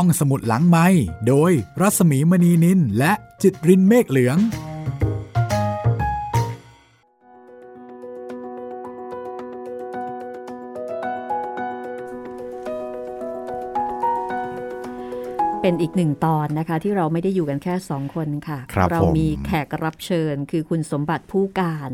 [0.00, 0.86] ห้องสมุดหลังไม้
[1.28, 21.90] โดยรัสมีมณีนินและจิตรินเมฆเหลือง เป็นอีกหนึ่งตอนนะคะที่เราไม่ได้อยู่กันแค่สองคนค่ะครับเราผมมีแขกรับเชิญ คือคุณสมบัติผู้การ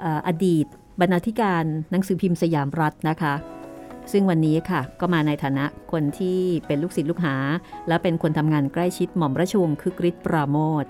[0.00, 0.66] เอ่ออดีต
[1.00, 3.34] บรรณาธิการหนังสือพิมพ์สยามรัฐนะคะ
[4.12, 7.36] ซึ่งวันนี้ค่ะ ก็มาในฐานะคนที่เป็นลูกศิษย์ลูกหา
[7.88, 10.84] และเป็นคนทำงานใกล้ชิดหม่อมราชวงศ์คึกฤทธิ์ปราโมท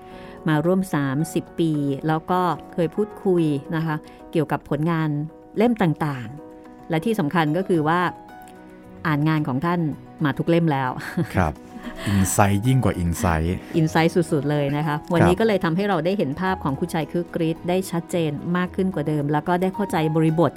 [0.47, 0.81] มาร่วม
[1.19, 1.71] 30 ปี
[2.07, 2.41] แล้วก็
[2.73, 3.43] เคยพูดคุย
[3.75, 3.95] นะคะ
[4.31, 5.09] เกี่ยวกับผลงาน
[5.57, 7.99] เล่มต่างๆ และที่สำคัญก็คือว่า
[9.07, 9.79] อ่านงานของท่าน
[10.25, 10.89] มาทุกเล่มแล้ว
[11.35, 11.53] ครับ
[12.07, 20.51] อินไซต์ยิ่งกว่าอินไซต์อินไซต์สุด ๆ เลยนะคะ วันนี้ก็เลยทำให้เราได้เห็นภาพของคุณชายคือกริดได้ชัดเจนมากขึ้นกว่าเดิม แล้วก็ได้เข้าใจบริบท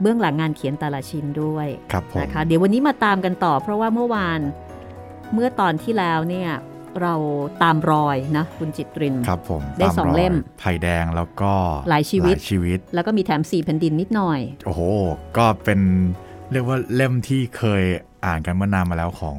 [0.00, 4.40] เบื้องหลังงานเขียนแต่ละชิ้นด้วยครับผมนะคะเดี๋ยววันนี้มาตามกันต่อ เพราะว่าเมื่อวาน
[5.34, 6.50] เมื่อตอนที่แล้วเนี่ย
[7.02, 7.14] เรา
[7.62, 11.52] ตามรอยนะคุณจิตรินครับผมได้ตามสองรยเล่มไผ่แดงแล้วก็
[11.88, 14.82] หลายชีวิตหลชีวิต แล้วก็มีแถมสี่แผ่นดินนิดหน่อย โอ้โห
[15.36, 15.80] ก็เป็น
[16.52, 17.82] เรียกว่าเล่มที่เคย
[18.26, 19.36] อ่านกันเมื่อนานมาแล้วของ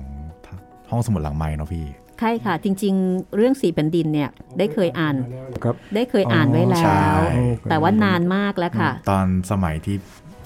[0.89, 1.85] ห้องสมุดหลังไม้เนาะพี่
[2.19, 5.15] ใช่ค่ะ จริง ๆ เรื่องสี่แผ่นดินเนี่ยได้เคยอ่าน
[5.63, 7.21] ครับได้เคยอ่านไว้แล้ใช่ว
[7.69, 9.95] แต่ว่านานมากแล้วค่ะ ตอนสมัยที่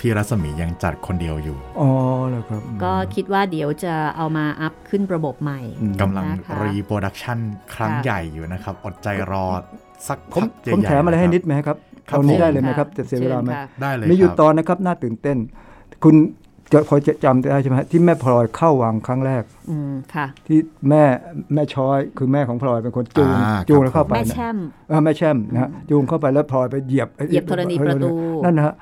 [0.06, 1.90] พี่รัศมียังจัดคนเดียวอยู่ อ๋อ
[2.30, 7.38] แล้วครับ ก็คิดว่าเดี๋ยวจะเอามาอัพขึ้นระบบใหม่อืมกำลังนะคะรีโปรดักชัน
[7.76, 9.46] ครั้งค่ะใหญ่อยู่นะครับ อดใจรอ
[10.08, 11.78] สักผมพักผมใหญ่ๆแถมอะไรให้คบนิดไหมครับ
[12.10, 15.38] ครับตอนนี้ผมได้เลยไหมครับจะเสียเวลาไหมชิญค่ะได้เลยมีอยู่ครับตอนนะครับน่าตื่นเต้น
[16.04, 16.16] คุณ
[16.74, 21.04] จะพอจะจำได้ใช่ไหมฮะที่แม่พลอยเข้าวังครั้งแรกอืมค่ะ ที่แม่
[21.54, 24.58] แม่ช้อยคือแม่ของพลอยเป็นคนจูงอ่าจูงครับแล้วเข้าไปแม่เนี่ยแช่ม
[24.90, 28.08] เออแม่แช่มนะฮะจูงเข้าไปแล้วพลอยไปเหยียบไเหยียบธรณีประตู
[28.44, 28.76] นั่นนะฮะ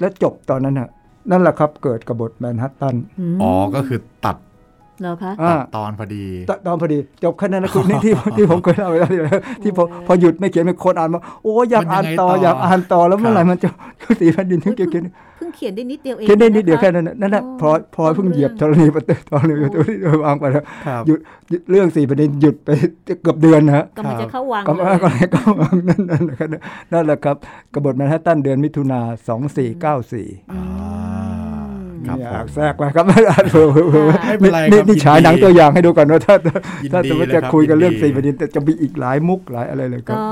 [0.00, 0.88] แล้วจบตอนนั้นฮะ
[1.30, 2.96] นั่นแหละครับเกิดกบฏแมนฮัตตัน
[3.36, 4.36] มอ๋อก็คือตัด
[5.02, 13.68] แล้วคะอ่าตัดตอนพอดีตตอนพอดีจบแค่นั้นนะคุณนี่ที่ที่ผมเคยเล่าไปแล้วที่พอพอหยุดไม่เขียนเป็นคนอ่านมาโอ้อยากมันอ่ายันงไงต่อต่ออยากอ่านต่อแล้วเมื่อไหร่ครับมันจะ
[14.20, 15.04] สีแผ่นดินถึงจะเขียน
[15.38, 21.18] เพิ่งเขียนได้นิดเดียวเองเขียนได้นิดเดียวะะแค่นั้นนะนั่นแหละโพลอยพลอยเพิ่งเหยียบธรณีประตูตอนนี้ประตูที่วางไปแล้วครับหยุด
[21.50, 22.68] หยุดเรื่องสี่ประเด็นหยุดไป
[23.22, 25.40] เกือบเดือนนะฮะกำลังจะเข้าวังก็เลยก็เลยก็
[25.88, 26.48] นั่นนั่นนะครับ
[26.92, 27.36] นั่นแหละครับ
[27.74, 31.37] กบฏแมนฮัตตันเดือนมิถุนาสองสี่เก้าสี่อ่า
[32.08, 36.36] ครับอผยากมแทรกไว้ครับเผื่อเผื่อเผื่อไม่เป็นไรนี่ครับนี่ยินดีฉายหนังตัวอย่างให้ดูก่อนว่าถ้า
[36.84, 40.26] ยินถ้าดีสมมติเลยจะครับคุยกันเรื่องยินดีสี่ประเด็นแต่จะมีอีกหลายมุกหลายอะไรเลยครับก็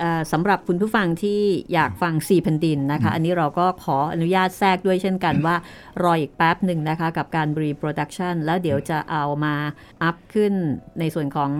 [0.00, 1.40] เอ่อสำหรับคุณผู้ฟังที่
[1.74, 5.56] อยากฟังสี่แผ่นดินนะคะ อันนี้เราก็ขออนุญาตแทรกด้วยเช่นกันว่า
[6.02, 9.54] รออีกแป๊บหนึ่งนะคะ กับการ reproduction แล้วเดี๋ยวจะเอามา
[10.02, 10.52] อัพขึ้น
[11.00, 11.50] ในส่วนของ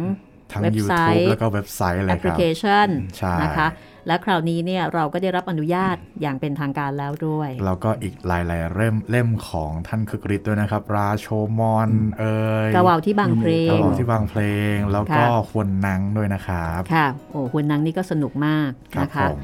[0.52, 2.88] ทั้งเว็บไซ YouTube ต์แล้วก็เว็บไซต์เลยคลิรับแอปพลิเคชัน
[3.18, 3.68] ใช่นะคะ
[4.06, 11.26] และคราวนี้เนี่ยเราก็ได้รับอนุญาตอย่างเป็นทางการแล้วด้วย แล้วก็อีกหลาย ๆ เล่มเล่มของท่านคึกฤทธิ์ด้วยนะครับ ราโช
[11.58, 14.42] มอนเอ่ยกาเหว่าที่บางเพลงกาเหว่าที่บางเพลง
[14.74, 19.36] ง แล้วก็ค่ะควรนังด้วยนะครับค่ะโอ้หุ่นนางนี่ก็สนุกมากครับนะคะผม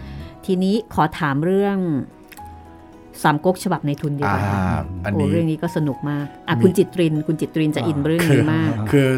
[0.46, 1.78] ทีนี้ขอถามเรื่อง
[3.22, 4.64] สามก๊กฉบับในทุนดีกอ่าว่า
[5.04, 9.08] อันโอ้นี้เรื่องนี้ก็สนุกมากอะมีคุณจิตริน คุณจิตรินจะอินเรื่องคือนี้มาก คือ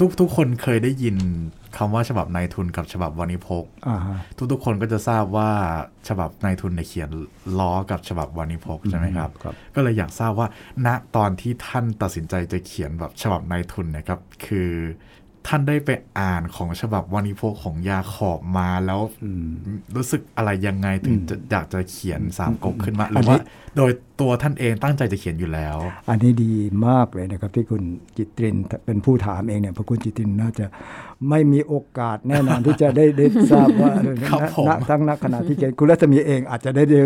[0.00, 1.16] ทุกทุกคนเคยได้ยิน
[1.76, 4.16] คำว่าฉบับนายทุนกับฉบับวานิพกอ่าฮะ
[4.52, 5.50] ทุกๆคนก็จะทราบว่า
[6.08, 7.10] ฉบับนายทุนเนี่ยเขียน
[7.58, 10.48] ล้อกับฉบับวานิพกใช่ไหมครับครับก็เลยอยากทราบว่า
[10.86, 14.70] ณตอนที่ท่านตัดสินใจจะเขียนแบบฉบับนายทุนเนะครับ คือ
[15.48, 19.00] ท่านได้ไปอ่านของฉบับวานิพกของยาขอบมาแล้ว
[19.96, 23.38] รู้สึกอะไรยังไงถึงจะอยากจะเขียนสามก๊กขึ้นมาหรือว่า
[23.76, 25.76] โดยตัวท่านเองตั้งใจจะเขียนอยู่แล้ว
[26.08, 26.52] อันนี้ดี
[26.86, 27.82] มากเลยนะครับ ที่คุณ
[28.16, 28.56] จิตริน
[28.86, 30.66] เป็นผู้ถามเองเนี่ยเพราะคุณจิตรินน่าจะ
[31.28, 37.00] ไม่มีโอกาสแน่นอนที่จะได้ได้ทราบว่าเออครับผมณทั้งนักขณะที่เขียนคุณรัศมีเองอาจจะได้ได้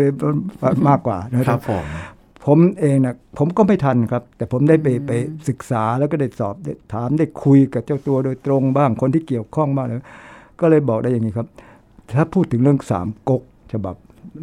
[0.87, 1.85] มากกว่านะคครัรับบผม
[2.45, 5.11] ผมเองนะผมก็ไม่ทันครับ แต่ผมได้ไปไป
[5.49, 9.97] ศึกษาแล้วก็ได้สอบได้ถามได้คุยกับเจ้าตัวโดยตรงบ้างคนที่เกี่ยวข้องบ้างเลย
[10.59, 11.47] ก็เลยบอกได้อย่างนี้ครับ
[12.17, 13.41] ถ้าพูดถึงเรื่องสามก๊ก
[13.73, 13.95] ฉบับ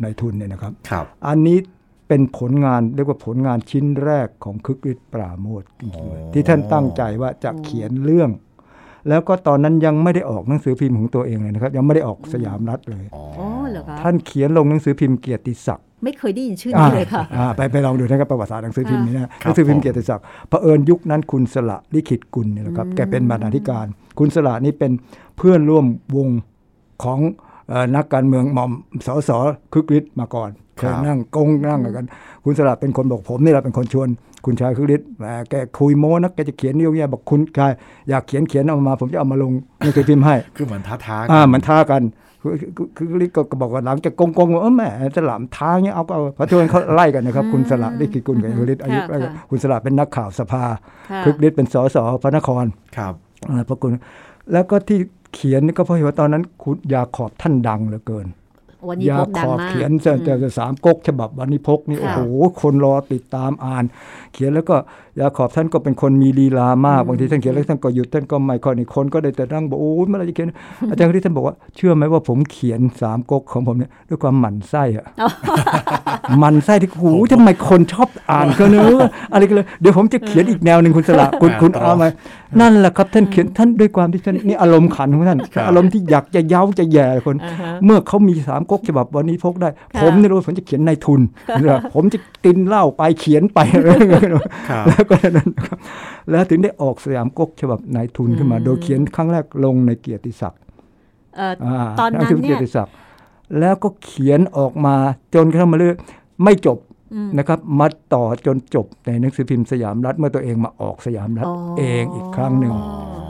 [0.02, 1.58] ในทุนเนี่ยนะครับครับอันนี้
[2.08, 8.30] เป็นผลงานเรียกว่าผลงานชิ้นแรกของคึกฤทธิ์ปราโมทจริงๆเลยที่ท่านตั้งใจว่าจะเขียนเรื่อง
[9.08, 23.86] แล้วก็ตอนนั้นยังไม่ได้ออกหนังสือพิมพ์ของตัวเองเลยนะครับ ยังไม่ได้ออกสยามรัฐเลยอ๋ออ๋อเหรอคะท่านเขียนลงหนังสือพิมพ์เกียรติศักดิ์ ไม่เคยได้ยินชื่อนี้เลยค่ะอ่าไปไปลองดูนะครับประวัติศาสตร์หนังสือพิมพ์นี้นะคหรับนังสือพิมผพ์มเกียรติศักดิ์เผอิญยุคนั้นคุณสละลิขิตกุลเนี่ยนะครับแกเป็นบรรณาธิการ
[24.18, 24.92] คุณสละนี่เป็น
[25.36, 25.86] เพื่อนร่วม
[26.16, 26.28] วง
[27.04, 27.18] ของ
[27.68, 28.70] เอ่อนักการเมืองหม่อม
[29.06, 29.30] สส
[29.72, 32.06] คึกฤทธิ์มาก่อนเคยนั่งกงนั่งกัน
[32.44, 34.08] คุณสละเป็นคนบอกผมนี่แหละเป็นคนชวน
[34.44, 37.72] คุณชายคึกฤทธิ์แหมแกคุยโม้นะแกจะเขียนเรื่องแย่บอกคุณชาย
[38.08, 42.02] อยากเขียนเขียนเอามา ผมจะเอามาลงหนังสือพิมพ์ให้ คือเหมือนท้าทายอ่ามันท้ากัน
[42.42, 50.64] คือคือคือลิศก็บอกว่าหลังจากกงกงว่าเออแหม่สลามท้าเงี้ยเอาก็เอาเพราะทุกคนเขาไล่กันนะครับ คุณสละลิขิตกุลกับคุณฤทธิ์อายุค่ะไล่กันค่ะคุณสละเป็นนักข่าวสภา
[51.10, 52.64] ค่ะคึกฤทธิ์เป็นสสพระนคร
[52.96, 53.14] ครับ
[53.50, 53.90] อ่าพระคุณ
[54.52, 54.98] แล้วก็ที่
[55.34, 58.26] เขียนนี่ก็เพราะเห็นว่าตอนนั้นคุณยาขอบท่านดังเหลือเกิน
[58.88, 62.20] วันนี้ยาพบขดังอบมากเขียนแต่แต่แต่สามก๊กฉบับวันนี้พกนี่ค่ะโอ้โห
[62.62, 63.84] คนรอติดตามอ่าน
[64.32, 64.76] เขียนแล้วก็
[65.20, 70.48] ยาขอบท่านก็เป็นคนมีลีลามากบางทีท่านเขียนแล้วท่านก็หยุดท่านก็ไม่ค่อยนี่คนก็ได้แต่นั่งบอกโอ้ยเมื่อไหรจะเขียน
[70.90, 75.06] อาจารย์ที่ท่านบอกว่าเชื่อไหมว่าผมเขียนสามก๊กของผมเนี่ยด้วยความหมั่นไส้อะ
[76.38, 79.00] หมันไส้ที่โอ้โหทำไมคนชอบอ่านกันเนอะ
[79.32, 82.08] อะไรกันเลยเดี๋ยวผมจะเขียนอีกแนวหนึ่งคุณสละคุณคุณเอามา
[82.60, 91.20] นั่นแหละครับท่านเขียนท่านด้วยความที่ท่านนี่อารมณ์ขันของท่านครับอารมณ์ที่อยากจะเย้าจะแย่คนอ่าฮะเมื่อเขามีสามก๊กฉบับวันนี้พกได้ค่ะผมเนี่ยรู้ว่าผมจะเขียนในทุน
[91.56, 95.78] นะครับผมจะกินเหล้าไปเขียนไปอะไรอย่างเงี้ยครับแล้วก็นั่นนะครับ
[96.30, 100.60] แล้วถึงได้ออกสยามก๊กฉบับนายทุนขึ้นมา โดยเขียนครั้งแรกลงในเกียรติศักดิ์
[101.36, 102.92] เอ่ออ่าตอนนั้นหงสืเนี่เกียยรติศักดิ์
[103.60, 104.94] แล้วก็เขียนออกมา
[105.34, 105.96] จนกระทั่งมาเรื่อย
[106.44, 106.78] ไม่จบ
[107.14, 113.20] อืมนะครับมาต่อจนจบในหนังสือพิมพ์สยามรัฐเมื่อตัวเองมาออกสยามรัฐอ๋อเองอีกครั้งหนึ่งอ๋อ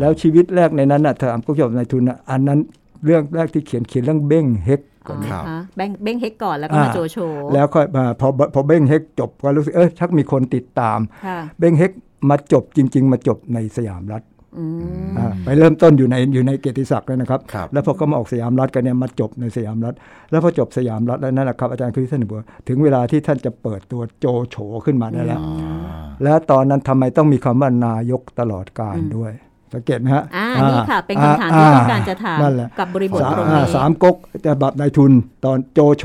[0.00, 2.58] แล้วชีวิตแรกในนั้นนะถามผู้ชมนายทุนนะอันนั้น
[3.04, 7.16] เรื่องแรกที่เขียนเขียนเรื่องเบ้งเฮก ก่อนครับอ่าฮะแบ้งเบ้งเฮกก่อนแล้วก็มาอ่าโจโฉ
[7.54, 11.92] แล้วค่อยมาพอพอเบ้งเฮกจบก็รู้สึกเออชักมีคนติดตามค่ะเบ้งเฮก
[12.30, 14.22] มาจบจริง ๆ มาจบในสยามรัฐ
[14.58, 14.64] อื
[15.08, 19.94] มอ่าไปเริ่มต้นอยู่ในอยู่ในเกียรติศักดิ์เลยนะครับครับแล้วพอเขามาออกสยามรัฐกันเนี่ยมาจบในสยามรัฐ
[20.30, 29.32] แล้วพอจบสยามรัฐแล้วนั่นแหละครับอาจารย์คริสเตนบอกว่าถึงเวลาที่ท่านจะเปิดตัวโจโฉขึ้นมาได้แล้วอ่าแล้วตอนนั้นทำไมต้องมีคำว่านายกตลอดการด้วย
[29.74, 34.16] สังเกตไหมฮะอ่านี่ค่ะ เป็นคำถามที่ต้องการจะถามนั่นแหละกับบริบทสามตรงอ่านี้สามก๊ก
[34.46, 35.12] จะบับนายทุน
[35.44, 36.04] ตอนโจโฉ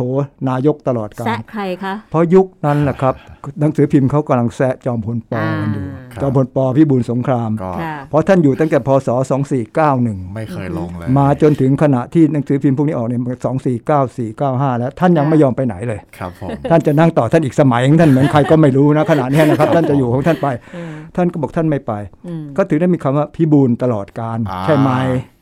[0.49, 3.13] นายกตลอดกาแซะรใครคะ เพราะยุคนั้นแหละครับ
[3.59, 9.09] หนังสือพิมพ์เขากำลังแซะจอมพลปอกันอยู่ครับ จอมพลปอพิบูลสงครามก็ค่ะเพราะท่านอยู่ตั้งแต่พศ
[9.71, 21.93] 2491 ไม่เคยลงเลย มาจนถึงขณะที่หนังสือพิมพ์พวกนี้ออกเนี่ยสองสี่เก้าสี่เก้าห้าแล้วท่านยังไม่ยอมไปไหนเลยครับผมท่านจะนั่งต่อท่านอีกสมัยของท่านเหมือนใครก็ไม่รู้นะขณะเนี้ยนะครับ ท่านจะอยู่ของท่านไปอืมท่านก็บอกท่านไม่ไป
[22.27, 25.35] อืมก็ถึงได้มีคำว่าพิบูลตลอดการอ่าใช่ไหมอ่า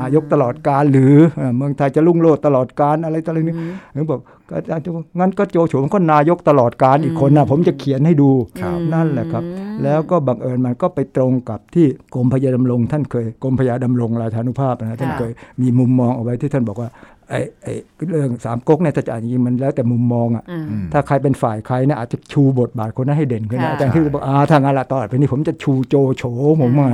[0.00, 3.54] นายกตลอดการหรือเอ่อเมืองไทยจะรุ่งโรจน์ตลอดการอะไรต่ออะไรนี้
[3.94, 8.30] ผมบอกก็อาจารย์บอกงั้นก็โจโฉมก็นายกตลอดการอีกคนนะผมจะเขียนให้ดู
[8.60, 9.44] ครับนั่นแหละครับ
[9.82, 16.88] แล้วก็บังเอิญมันก็ไปตรงกับที่กรมพยาดำรงท่านเคยกรมพยาดำรงราชานุภาพนะท่านค่ะเคยมีมุมมองเอาไว้ที่ท่านบอกว่า
[17.30, 17.72] ไอ้ไอ้
[18.10, 26.24] เรื่องสามก๊กเนี่ยถ้าจะอ่านจริงๆมันแล้วแต่มุมมองอะอ่าอืมถ้าใครเป็นฝ่ายใครเนี่ยอาจจะชูบทบาทคนนั้นให้เด่นขึ้นนะค่ะอาจารย์ที่บอกอ่าทางานละต่อไปนี้ผมจะชูโจโฉ
[26.60, 26.88] ผมว่า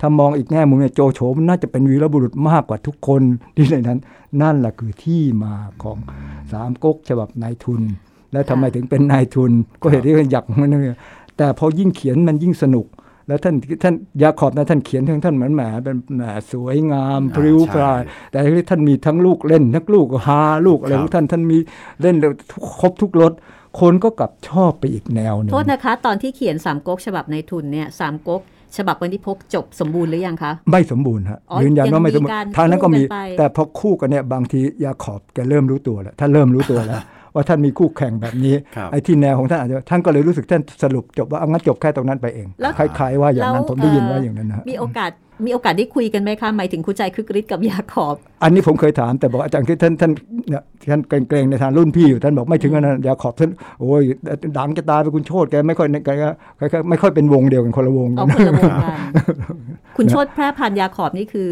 [0.00, 3.22] ถ้ามองอีกแง่มุมเนี่ยโจโฉมันน่าจะเป็นวีรบุรุษมากกว่าทุกคน
[3.56, 3.98] ที่ในนั้น
[4.42, 5.98] นั่นแหละคือที่มาของ
[6.52, 7.80] สามก๊กฉบับนายทุน
[8.32, 10.98] แล้วทำไมถึงเป็นนายทุน ก็เหตุที่อยากมันเนี่ย
[11.36, 12.86] แต่พอยิ่งเขียนมันยิ่งสนุก
[13.30, 16.22] แล้วท่านท่านยาขอบนะท่านเขียนทั้งท่านเหมือนแหมเป็นแหม
[16.52, 18.00] สวยงามอ่าพริ้วใช่ปราย
[18.30, 21.58] แต่ที่ท่านมีทั้งลูกเล่นทั้งลูกฮาลูกอะไรครับของท่านท่านมี
[22.02, 22.16] เล่น
[22.52, 23.32] ทุกครบทุกรส
[23.80, 28.42] คนก็กลับชอบไปอีกแนวหนึ่งโทษนะคะ ตอนที่เขียนสามก๊กฉบับในทุนเนี่ยสามก๊ก
[28.76, 37.00] ฉบับวันที่พกจบสมบูรณ์หรือยังคะ ไม่สมบูรณ์ฮะอ๋อยืนยันว่าไม่สมบูรยังมีการณ์ทางนั้นก็มีคู่กันไปแต่พอคู่กันเนี่ยบางทียาขอบแกเริ่มรู้ตัวแล้วท่านเริ่มรู้ตัวแล้ว
[37.34, 45.10] ว่าท่านมีคู่แข่งแบบนี้ครับไอ้ที่แนวของท่านอาจจะท่านก็เลยรู้สึกท่านสรุปจบว่าเอางั้นจบแค่ตรงนั้นไปเองแล้วคล้ายๆว่าอย่างนั้นแล้วผมได้ยินเอ่อว่าอย่างนั้นนะฮะมีโอกาส
[45.46, 50.12] มีโอกาสได้คุยกันไหมคะหมายถึงคุณใจคึกฤทธิ์กับยาขอบ อันนี้ผมเคยถามแต่บอกอาจารย์คือท่านท่าน
[50.48, 53.50] เนี่ยท่านเกรงๆในทางรุ่นพี่อยู่ท่านบอกไม่ถึงขนาดนั้นอย่าขอบท่าน
[53.80, 54.02] โอ้ย
[54.58, 58.94] ดังจะตายไปคุณโชดแกไม่ค่อยแกแกไม่ค่อยเป็นวงเดียวกันคนละวงกัเอานคนละวงกัน
[59.96, 61.50] คุณโชดแพร่พันธุ์ยาขอบนี่คือ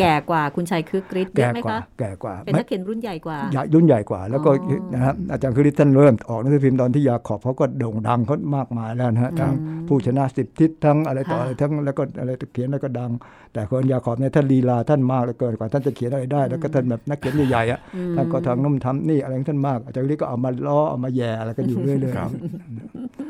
[0.00, 9.52] แก่กว่าคุณชัยคึกฤทธิ์เยแก่อะไหมกว่าคะแก่กว่าเป็นไม่นักเขียนรุ่นใหญ่กว่าใหญ่รุ่นใหญ่กว่า แล้วก็อ๋อนะครับอาจารย์คริสท่านเริ่มออกหนังสือพิมพ์ตอนที่ยาขอบเขาก็โด่งดังเขามากมายแล้วนะฮะทั้ง
[9.88, 13.10] ผู้ชนะสิบทิศทั้งอะไรต่อค่ะอะไรทั้งแล้วก็อะไรเขียนแล้วก็ดัง
[13.52, 17.80] แต่คนยาขอบเนี่ยท่านลีลาท่านมากเหลือเกินกว่าท่านจะเขียนอะไรได้ แล้วก็ท่านแบบนักเขียนใหญ่ๆอะ
[18.16, 23.23] ท่านก็ทางนุ่มทำนี่อะไรของท่านมากอาจารย์คริสก็เอามาล้อเอามาแย่อะไรกันอยู่เรื่อยครับๆ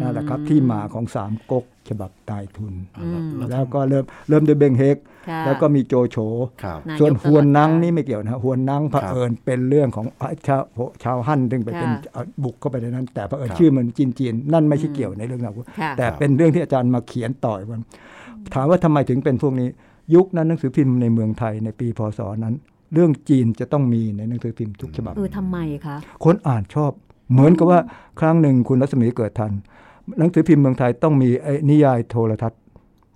[0.00, 3.04] นั่นแหละครับที่มาของสามก๊กฉบับนายทุนอ่า
[3.36, 4.96] แล้วแล้วก็เริ่มเริ่มด้วยเบงเฮก
[5.28, 6.16] ค่ะแล้วก็มีโจโฉ
[6.64, 10.06] ครับนายกส่วนฮวนนังตลอดกาลนี่ไม่เกี่ยวนะฮวนนังเผอิญเป็นเรื่องของ
[10.46, 10.62] ชาว
[11.04, 17.80] ชาวฮั่นซึ่งไปเป็นค่ะบุกเข้าไปในนั้น แต่เผอิญครับชื่อมันจีนจีนๆนั่นไม่ใช่เกี่ยวในเรื่องเราค่ะแต่เป็นเรื่องที่อาจารย์มาเขียนต่อยวัน
[18.54, 19.68] ถามว่าทำไมถึงเป็นพวกนี้
[20.14, 22.54] ยุคนั้นหนังสือพิมพ์ในเมืองไทยในปีพศนั้น
[22.94, 26.92] เรื่องจีนจะต้องมีในหนังสือพิมพ์ทุกฉบับเออทำไมคะคนอ่านชอบ
[27.32, 27.78] เหมือนกับว่า
[28.20, 29.52] ครั้งหนึ่งคุณรัศมีเกิดทัน
[30.18, 32.58] หนังสือพิมพ์เมืองไทยต้องมีไอ้นิยายโทรทัศน์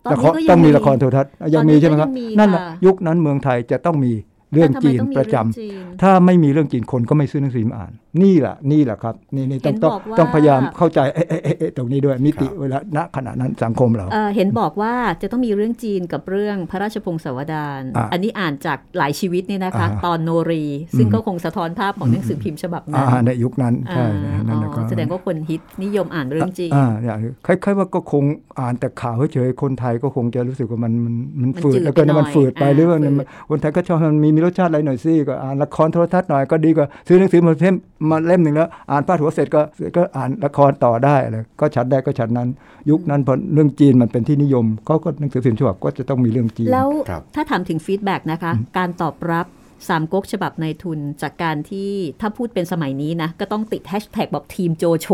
[0.04, 4.12] ตอนละคนี้รก็ยัต้องงมีมีละครโทรทัศน์ยังมีใช่ไหมครับตอนนี้ก็ยังมีนั่นแหละค่ะยุคนั้นเมืองไทยจะต้องมี
[4.54, 7.92] เรื่องจีนแต่ทำไมต้องมีประจำเรื่องจีนถ้าไม่มีเรื่องจีนคนก็ไม่ซื้อหนังสือมาอ่าน
[8.22, 20.64] นี่แหละนี่แหละครับ นี่นี่ต้องเห็นต้องบอกว่าต้องพยายามเข้าใจเอ๊ะเอ๊ะเอ๊ะเอ๊ะตรงนี้ด้วยมิติครับเวลาณขณะนั้นสังคมเราเอ่อเห็นบอกว่าจะต้องมีเรื่องจีนกับเรื่องพระราชพงศาวดารอะอันนี้อ่านจากหลายชีวิตเนี่ยนะคะอ่าตอนโนรี
[20.96, 28.24] ซึ่งอืมก็คงสะท้อนภาพของหนังสือพิมพ์ฉบับนั้อ่านในยุคนั้นใช่อ่านั่นอ๋นะก็อแสดงว่าคนฮิตนิยมอ่านเรื่องจีนอ่าอย่างคล้ายๆว่าก็คง
[28.60, 37.74] อ่านแต่ข่าวเฉยๆคนไทยก็คงจะรู้สึกว่ามันมันมันมันฝืจืดดแล้วก็ไปหน่อยมันฝืดไปอ่าหรือว่าฝืดมันคนไทยก็ชอบให้มันมีมีรสชาติอะไรหน่อยสิก็อ่านละครโทรทัศน์หน่อยก็ดีกว่าซื้อหนังสือมาเพิ่ม
[38.10, 39.60] มาเล่มหนึ่งแล้ว อ่านพาดหัวเสร็จก็
[39.96, 42.48] ก็อ่านละครต่อได้อะไรก็ชัดได้ก็ชัดนั้น
[42.90, 49.46] ยุคนั้นพอเรื่องจีนมันเป็นที่นิยมเขาก็หนังสือพิมพ์ฉบับก็จะต้องมีเรื่องจีนแล้วครับถ้าถามถึง feedback นะคะ การตอบรับ
[49.88, 55.08] สามก๊กฉบับนายทุนจากการที่ถ้าพูดเป็นสมัยนี้นะ ก็ต้องติดแฮชแท็กบอกทีมโจโฉ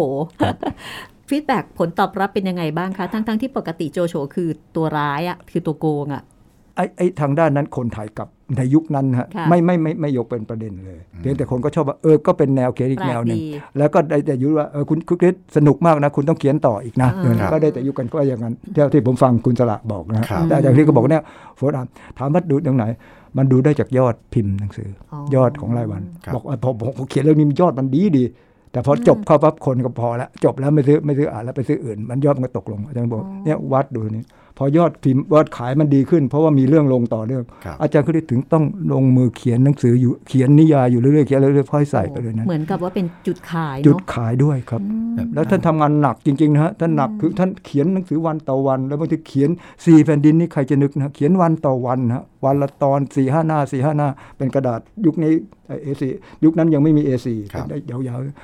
[1.29, 6.23] feedback ผลตอบรับเป็นยังไงบ้างคะ ทั้งๆที่ปกติโจโฉคือตัวร้ายอะคือตัวโกงอะ
[6.77, 13.43] ไอ้ไอ้ทางด้านนั้นคนไทยกับ ในยุคนั้นฮะค่ะไม่ไม่ไม่ไม่ยกเป็นประเด็นเลย เพียงแต่คนก็ชอบว่าเออก็เป็นแนวเขียนอีกแปลแนกวหนึ่งดี
[13.79, 21.25] แล้วก็ได้แต่ยุว่าเออคุณคุณคริสสนุกมากนะ คุณต้องเขียนต่ออีกนะอ่าเออก็ได้แต่ยุกันก็อย่างนั้นเท่าที่ผมฟังคุณสละบอกนะครับแต่อย่างที่ก็บอกเนี่ย
[21.57, 21.87] โฟนอ่าน
[22.19, 22.85] ถามว่าดูตรงไหน
[23.37, 28.25] มันดูได้จากยอดพิมพ์หนังสือออยอดของรายวันครับบอกว่าพอผมผมเขียนเรื่องนี้ยอดมันดีดี
[28.73, 34.25] แต่พอจบเข้าปั๊บคนก็พอแล้วจบแล้วไม่ซื้อไม่ซื้ออ่านแล้วไปซื้ออื่น มันยอดมันก็ตกลงอาจารย์บอกเนี่ยวัดดูนี่
[34.63, 49.51] พอยอดพิมพ์ยอดขายมันดีขึ้น เพราะว่ามีเรื่องลงต่อเรื่องครับอาจารย์ก็เลยถึงต้องลงมือเขียนหนังสืออยู่เขียนนิยายอยู่เรื่อยๆเขียนเรื่อยๆค่อยใส่ไปเลยนะเหมือนกับว่าเป็นจุดขายจุดเนาะขายด้วยครับอืมแล้วท่านทำงานหนักจริงๆนะฮะท่านหนักคือท่านเขียนหนังสือวันต่อวัน แล้วบางทีเขียน
[49.85, 55.33] สี่แผ่นดินนี่ใครจะนึกนะเขียนวันต่อวันนะฮะวันละตอนสี่ห้าหน้าสี่ห้าหน้า เป็นกระดาษยุคนี้
[55.83, 56.09] เอซี
[56.45, 58.35] ยุคนั้นยังไม่มี A4 ครับได้ยาวๆเอ้ย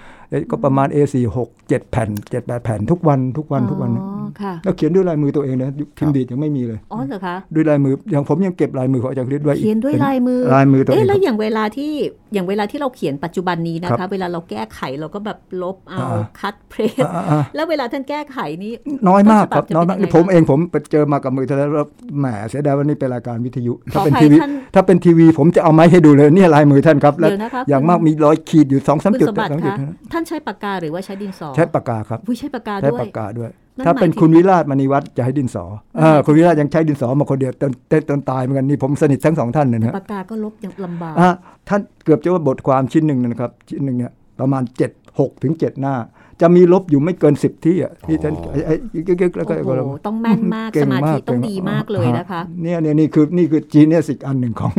[0.50, 11.92] ก็ประมาณ A4 หกเจ็ดแผ่นเจ็ดแปดแผ่นทุกวันทุกวันทุกวันอ๋อค่ะแล้วเขียนด้วยลายมือตัวเองนะยุคพิมพ์ดีดยังไม่มีเลยอ๋อเหรอคะด้วยลายมืออย่างผมยังเก็บลายมือของอาจารย์คริสไว้อีกเขียนด้วยลายมือลายมือตัวเอเอ๊ะงแล้วอย่างเวลาที่
[12.34, 18.72] อย่างเวลาที่เราเขียนปัจจุบันนี้นะครัคะบเวลาเราแก้ไขเราก็แบบลบเอาอ่าคัดเพรสอ่าอ่าแล้วเวลาท่านแก้ไขนี้
[19.08, 21.86] น้อยมากครับต้นฉบับจะน้อยมากเป็นยังไงนี่ผมคะเองผมไปเจอมากับมือเท่านั้นแล้ว
[22.18, 35.64] แหมเสียดายวันนี้เป็นรายการวิทยุขถ้าอเป็นอภัยทีวีท่านถ้าเป็นทีวีผมจะเอาไม้ให้ดูเลยเนี่ยลายมือท่านครับแล้วเดี๋ยวนะคะอย่างคุณมากมีรอยขีดอยู่สองสามคุณจุดสมบัติสองจุดคะเท่านั้นท่านใช้ปากกาหรือว่าใช้ดินสอ ใช้ปากกาครับอุ้ยใช้ปากกาใช้ด้วยปากกาด้วยนั่นถ้าเป็นหมายถึงคุณวิราชมณีวัฒน์จะให้ดินสอ
[35.98, 41.30] เออคุณวิราชยังใช้ดินสอมาคนเดียวจนจนจนตายเหมือนกันนี่ผมสนิททั้งสองท่านเลยนะปากกาก็ลบยังลำบากอะ
[41.68, 45.94] ท่านเกือบจะว่าบทความชิ้นหนึ่งนะครับชิ้นหนึ่งเนี่ยประมาณเจ็ดหกถึงเจ็ดหน้า
[46.40, 54.72] จะมีลบอยู่ไม่เกินสิบที่อะที่ท่านโอ้ไอ้ไอ้กึกๆแล้วก็โอ้โหต้องแม่นมากเก่สงมาธิต้องเก่ดีมากเลยนะคะเนี่ยเนี่ยนี่คือนี่คือจีเนียสอีกอันหนึ่งของ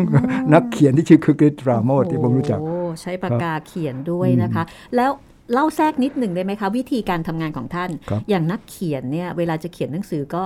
[0.53, 4.63] นักเขียนที่ชื่อคือกริตราโมทที่ผมรู้จักโอ้ ใช้ปากกาเขียนด้วยนะคะ
[4.95, 5.11] แล้ว
[5.53, 10.43] เล่าแทรกนิดหนึ่งได้ไหมคะ วิธีการทำงานของท่านครับอย่างนักเขียนเนี่ยเวลาจะเขียนหนังสือก็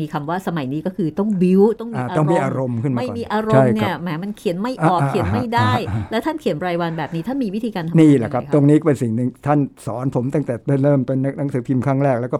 [0.00, 12.38] มีคำว่าสมัยนี้ก็คือต้องบิวต้องมีอ่าอารมณ์ต้องมีอารมณ์ขึ้นมาไม่ก่อนมีอารมใช่ณ์คเนี่รัยบแหมมันเขียนไม่ออกอ่าเขียนไม่ได้อ่าอ่าแล้วท่านเขียนรายวันแบบนี้ท่านมีวิธีการทำงานนี่แหละครับยังไงตรงนี้เป็นสิ่งหนึ่งท่านสอนผมตั้งแต่เริ่มเป็นหนังสือพิมพ์ครั้งแรกแล้วก็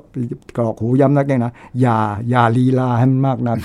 [0.56, 1.99] กรอกหูย้ำนักเนี่ยนะอย่า
[2.30, 3.59] อย่าลีลาให้มันมากนัก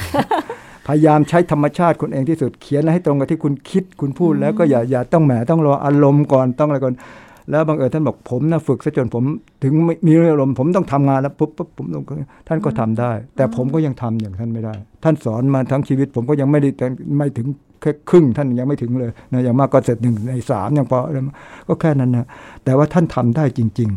[0.88, 6.96] พยายามใช้ธรรมชาติคุณเองที่สุดเขียนให้ตรงกับที่คุณคิดคุณพูดแล้วก็อย่าอย่าต้องแหมต้องรออารมณ์ก่อนต้องอะไรก่อน
[7.52, 9.24] แล้วบางเอิญท่านบอกผมนะฝึกซะจนผม
[9.64, 12.04] ถึงไม่มีอารมณ์ผมต้องทำงานแล้วปุ๊บปุ๊บผมต้อง
[12.48, 16.70] ท่านก็ทำได้ แต่ผมก็ยังทำอย่างท่านไม่ได้ ท่านสอนมาทั้งชีวิต ผมก็ยังไม่ได้
[17.18, 17.48] ไม่ถึง
[17.82, 21.00] แค่ครึ่งท่านยังไม่ถึงเลยนะอย่างมากก็เสร็จหนึ่งในสามยังพอ
[21.68, 22.28] ก็แค่นั้นนะ
[22.64, 23.90] แต่ว่าท่านทำได้จริง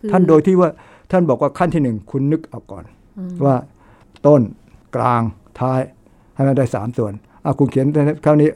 [0.00, 0.70] คือๆท่านโดยที่ว่า
[1.10, 2.84] ท่านบอกว่าขั้นที่หนึ่งคุณนึกเอาก่อน
[3.18, 3.56] อืมว่า
[4.26, 4.42] ต้น
[4.96, 5.22] กลาง
[5.60, 5.80] ท้าย
[6.36, 7.12] ให้มันได้สามส่วน
[7.44, 7.86] อะคุณเขียน
[8.24, 8.48] ครานี้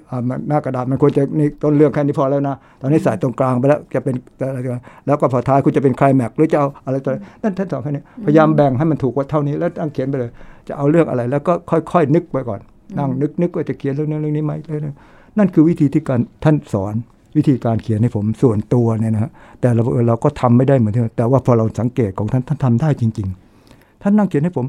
[0.49, 4.15] หน้ากระดาษมันควรจะนี่ต้นเรื่องแค่นี้พอแล้วนะ ตอนนี้ใส่ตรงกลางไปแล้วจะเป็น
[4.49, 10.31] อะไรกันแล้วก็พอท้ายคุณจะเป็นไคลแม็กซ์หรือจะเอาอะไรตัวนั่นท่านสอนแค่นี้พยายามแบ่งให้มันถูกว่าเท่านี้แล้วตั้งเขียนไปเลย
[10.69, 12.61] จะเอาเรื่องอะไรแล้วก็ค่อยๆ นึกไปก่อน
[12.99, 14.97] นั่งนึกนึกว่าจะเขียนเรื่องนั้นเรื่องนี้ไหมเรื่องนั้น
[15.39, 16.95] นั่นคือวิธีที่การท่านสอน
[17.37, 23.50] วิธีการเขียนให้ผมส่วนตัวเนี่ยนะฮะแต่เราเออเราก็ทำไม่ได้เหมือนที่แต่ว่าพอเราสังเกตของท่านท่านทำได้จริง ๆ
[24.03, 24.67] ท่านนั่งเขียนให้ผม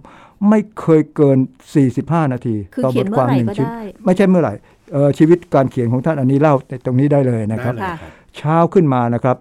[0.50, 1.38] ไม่เคยเกิน
[1.86, 4.54] 45 นาทีคือต่อเขีบยนทเมื่ควาอมไหร่หนึ่งก็ชิ้นได้ไม่ใช่เมื่อไหร่
[4.94, 9.38] เอ่อชีวิตการเขียนของท่านอันนี้เล่าแต่ตรงนี้ได้เลยนะครับได้เลยค่ะเช้าขึ้นมานะครับ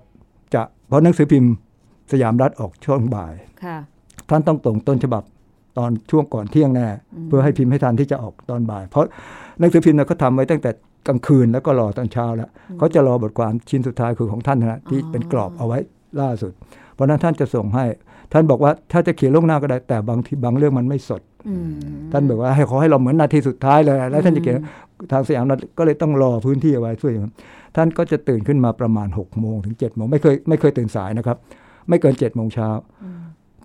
[0.55, 1.53] จะเพราะหนังสือพิมพ์
[2.13, 3.77] สยามรัฐออกช่วงบ่ายค่ะ
[4.29, 5.23] ท่านต้องส่งต้นฉบับ
[5.79, 6.87] ตอนช่วงก่อนเที่ยงแน่
[7.29, 9.05] เพื่อให้พิมพ์ให้ทันที่จะออกตอนบ่าย เพราะ
[9.59, 10.71] หนังสือพิมพ์เนี่ยเขาทำไว้ตั้งแต่
[11.09, 15.79] กลางคืนแล้วก็รอตอนเช้าแล้วเขาจะรอบทความชิ้นสุดท้ายคือของท่านนะที่เป็นกรอบเอาไว้
[16.21, 16.53] ล่าสุด
[16.95, 17.85] เพราะฉะนั้นท่านจะส่งให้
[18.33, 21.71] ท่านบอกว่าถ้าจะเขียนล่วงหน้าก็ได้แต่บางทีบางเรื่องมันไม่สดอืม
[22.13, 24.57] ท่านบอกว่าให้ขอให้เราเหมือนนาทีสุดท้ายเลย แล้วท่านจะเขียน
[25.13, 27.13] ทางสยามรัฐก็เลยต้องรอพื้นที่เอาไว้ช่วย
[27.77, 31.37] ท่านก็จะตื่นขึ้นมาประมาณ6กโมงถึง7จ็ดโมงไม่เคยไม่เคยตื่นสายนะครับ
[31.89, 32.69] ไม่เกิน7จ็ดโมงเช้า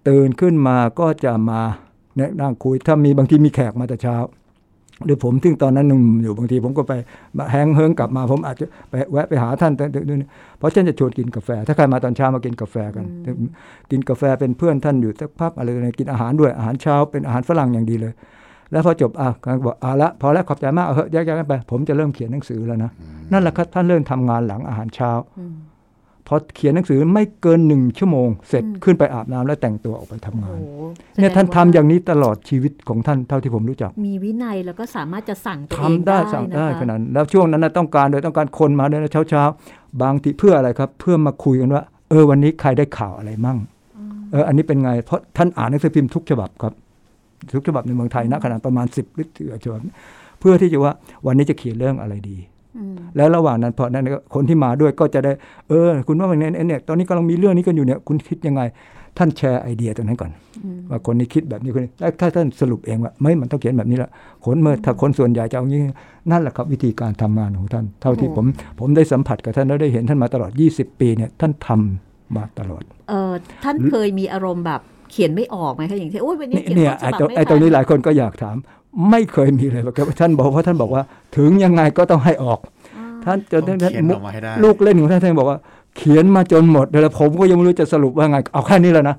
[0.09, 1.61] ตื่นขึ้นมาก็จะมา
[2.15, 4.15] เนี่ยนั่งคุยถ้ามีบางทีมีแขกมาแต่เช้า
[5.05, 6.93] หรือผมซึ่งตอนนั้นนุ่มอยู่บางทีผมก็ไป
[7.51, 9.73] แฮงเฮิงกลับมา ผมอาจจะไปแวะไปหาท่าน
[10.57, 13.05] เพราะฉันจะชวนกินกาแฟ ถ้าใครมาตอนเช้ามากินกาแฟกัน
[13.91, 18.13] กินกาแฟเป็นเพื่อนท่านอยู่สักพักอะไรกินอาหารด้วยอาหารเช้าเป็นอาหารฝรั่งอย่างดีเลย
[18.71, 19.29] แล้วพอจบอะ
[19.65, 22.91] บอกอะละพอแล้วขอบใจมากเออแยกย้ายกันไป ผมจะเริ่มเขียนหนังสือแล้วนะ
[23.31, 25.11] นั่นแหละครับท่านเริ่มทำงานหลังอาหารเช้า
[26.27, 30.57] พอเขียนหนังสือไม่เกินหนึ่งชั่วโมง เสร็จขึ้นไปอาบน้ำแล้วแต่งตัวออกไปทำงาน
[31.19, 39.43] เนี่ยท่านทำอย่างนี้ตลอดชีวิตของท่านเท่าที่ผมรู้จัก มีวินัยแล้วก็สามารถจะสั่งตัวเองได้สั่งได้ขนาดแล้วช่วงนั้นต้องการโดยต้องการคนมาด้วยเช้าเช้า
[40.01, 43.57] บางทีเพื่ออะไรครับ เพื่อมาคุยกันว่า เออวันนี้ใครได้ข่าวอะไรมั่ง
[44.31, 46.73] เอออันนี้เป็นไงเพราะท่านอ่านหนังสือพิมพ์ทุกฉบับครับ
[47.55, 49.31] ทุกฉบับในเมืองไทยนะขนาดประมาณสิบลิตร
[49.65, 49.79] ฉบับ
[50.39, 50.93] เพื่อที่จะว่า
[51.25, 52.37] วันนี้จะเขียนเรื่องอะไรดี
[53.17, 55.31] แล้วระหว่างนั้นพอนั้นคนที่มาด้วยก็จะได้
[55.69, 58.61] เออ คุณว่าเนี่ยเนี่ยตอนนี้กำลังมีเรื่องนี้กันอยู่เนี่ยคุณคิดยังไง
[59.17, 60.31] ท่านแชร์ไอเดียตรงนั้นก่อน
[60.89, 64.09] ว่าคนนี้คิดแบบนี้คนนี้แล้วถ้าท่านสรุปเองว่าไม่มันต้องเขียนแบบนี้ละ
[64.45, 65.81] คนเมื่อถ้าคนส่วนใหญ่จะเอางี้
[66.31, 68.45] นั่นแหละครับวิธีการทำงานของท่าน เท่าที่ผม
[68.79, 78.57] ผมได้สัมผัสกับท่านแล้วได้เห็นท่านมาตลอด 20 ปีเนี่ยท่านทำมาตลอดเออท่านเคยมีอารมณ์แบบเขียนไม่ออกไหมคะอย่างที่โอ้ยวันนี้เขียนเนี่ยไอ้ตรงนี้หลายคนก็อยากถาม
[79.09, 81.03] ไม่เคยมีเลยครับท่านบอกว่าท่านบอกว่า
[81.37, 82.59] ถึงยังไงก็ต้องให้ออก
[83.25, 83.91] ท่านจนท่าน
[84.63, 85.59] ลูกเล่นของท่านท่านบอกว่า
[85.97, 89.15] เขียนมาจนหมดแล้วผมก็ยังไม่รู้จะสรุปว่าไง เอาแค่นี้แล้วนะ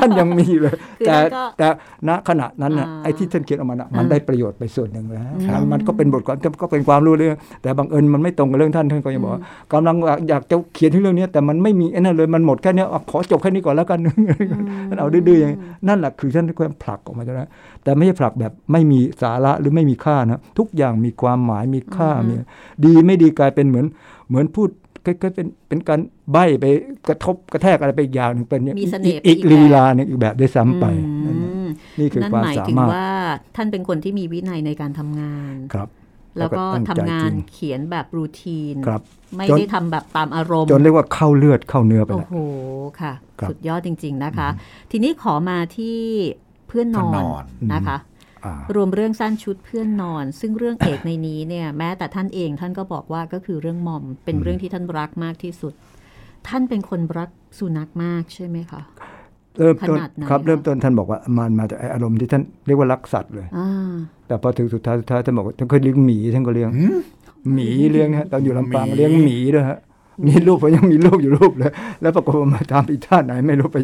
[0.00, 0.74] ท่านยังมีเลย
[1.06, 1.16] แต่
[1.58, 1.66] แต่
[2.08, 5.20] ณขณะนั้นนะไอ้ที่ท่านเขียนออกมานะมันได้ประโยชน์ไปส่วนหนึ่งแล้
[5.58, 9.32] วมันก็เป็นบทความก็เป็นความรู้เรื่อง แต่บางเอิญมันไม่ตรงกับเรื่องท่านท่านก็ยังบอก
[9.72, 9.96] กำลัง
[10.28, 13.98] อยากจะเขียนที่เรื่องนี้แต่มันไม่มีไอ้นั่นเลยมันหมดแค่นี้ขอจบแค่นี้ก่อนแล้วกัน
[14.88, 15.52] ท่านเอาดื้อๆอย่าง
[15.88, 17.48] นั่นแหละคือท่านก็ผลักออกมาแล้ว
[17.84, 22.34] แต่ไม่ใช่ผลักแบบไม่มีสาระหรือไม่มีค่านะทุกอย่างมีความหมายมีค่ามี
[22.84, 23.86] ดีไม่ดีกลายเป็นเหมือน
[24.28, 24.68] เหมือนพูด
[25.22, 26.00] ก็เป็นเป็นการ
[26.32, 26.64] ใบไป
[27.08, 28.60] กระทบกระแทกอะไรไปอย่างหนึ่งเป็น
[29.26, 30.86] อีกลีลาหนึ่งอีกแบบได้ซ้ำไป
[32.00, 33.08] นี่คือความสามารถว่า
[33.56, 35.88] ท่านเป็นคนที่มีวินัยในการทำงานครับ
[36.38, 39.02] แล้วก็ทำงานเขียนแบบรูทีนครับ
[39.36, 42.36] ไม่ได้ทำแบบตามอารมณ์ จนเรียกว่าเข้าเลือดเข้าเนื้อไปโอ้โห
[43.00, 43.12] ค่ะ
[43.48, 44.48] สุดยอดจริง ๆนะคะ
[44.90, 45.98] ทีนี้ขอมาที่
[46.66, 47.42] เพื่อนนอน
[47.74, 47.96] นะคะ
[48.74, 55.72] รวมเรื่องสั้นชุดเพื่อนนอน ซึ่งเรื่องเอกในนี้เนี่ยแม้แต่ท่านเองท่านก็บอกว่าก็คือเรื่องมอม เป็นเรื่องที่ท่านรักมากที่สุด
[56.48, 58.80] ท่านเป็นคนรักสุนัขมากใช่ไหมคะ
[59.58, 59.98] เริ่มต้น
[60.30, 63.46] ครับเริ่มต้นท่านบอกว่ามันมาจากอารมณ์ที่ท่านเรียกว่ารักสัตว์เลย
[64.26, 66.70] แต่พอถึงสุดท้ายสุดท้ายท่านบอกว่าท่านเคยเลี้ยงหมีท่านก็เลี้ยง
[67.52, 69.78] หมีเลี้ยงฮะตอนอยู่ลำปางเลี้ยงหมีด้วยฮะ
[70.26, 73.76] มีรูปผมยังมีรูปอยู่รูปเลย แล้วปรากฏว่ามาทำอีกท่าไหน ไม่รู้ไป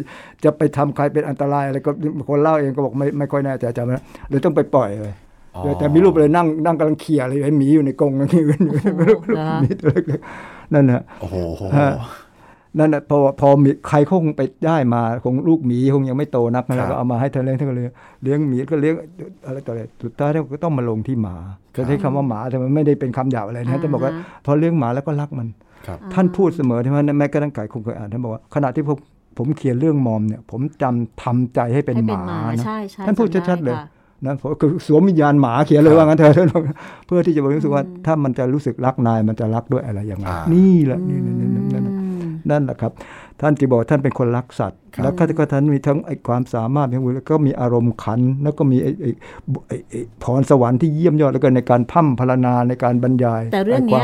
[0.43, 1.91] จะไปทำใครเป็นอันตรายอะไรก็
[2.29, 3.97] คนเล่าเองก็บอกไม่ไม่ค่อยแน่ใจจำไม่
[4.29, 5.13] เลยต้องไปปล่อยเลย
[5.79, 8.47] แต่มีรูปเลยนั่งนั่งกำลังเขี่ยอะไรไอ้หมีอยู่ในกรงนั่นอยู่
[9.63, 11.35] มีตัวเล็กๆนั่นนะโอ้โห
[12.79, 17.85] นั่นพอพอมีใครคงไปได้มาคงลูกหมีคงยังไม่โตนักแล้วก็เอามาให้ท่านเลี้ยงท่านก็เลย
[18.23, 18.93] เลี้ยงหมีก็เลี้ยง
[19.45, 21.35] อะไรต่ออะไรสุดท้ายท่านก็ต้องมาลงที่หมา
[21.75, 24.13] จะใช้คำว่าหมาแต่มันไม่ได้เป็นคำหยาบอะไรนะท่านบอกว่า
[24.45, 25.47] พอเลี้ยงหมาแล้วก็รักมัน
[26.13, 28.97] ท่านพูดเสมอที่ว่าแม้กระทั่งไก่คงเคยอ่านท่านบอกว่าขณะที่ผม
[29.37, 32.19] ผมเขียนเรื่องมอมเนี่ย ผมจำทำใจให้เป็นหมา
[32.59, 32.65] นะ
[33.05, 33.75] ท่านพูดชัดๆเลย
[34.25, 36.33] นะคือสวมวิญญาณหมาเขียนเลยว่างั้นเถอะ
[37.07, 41.85] เพื่อที่จะบอกรู้สึกว่าถ้ามันจะรู้สึกรักนายมันจะรักด้วยอะไรอย่างไรนี่แหละนี่นั่น
[42.65, 42.91] แหละครับ
[43.41, 54.03] ท่านจีบอกท่านเป็นคนรักสัตว์ แล้วก็ท่านมีทั้งไอ้ความสามารถของมือแล้วก็มีอารมณ์ขัน แล้วก็มีไอ้ไอ้พรสวรรค์ที่เยี่ยมยอดแล้วก็ในการพัฒพรรณนาในการบรรยาย แต่เรื่องนี้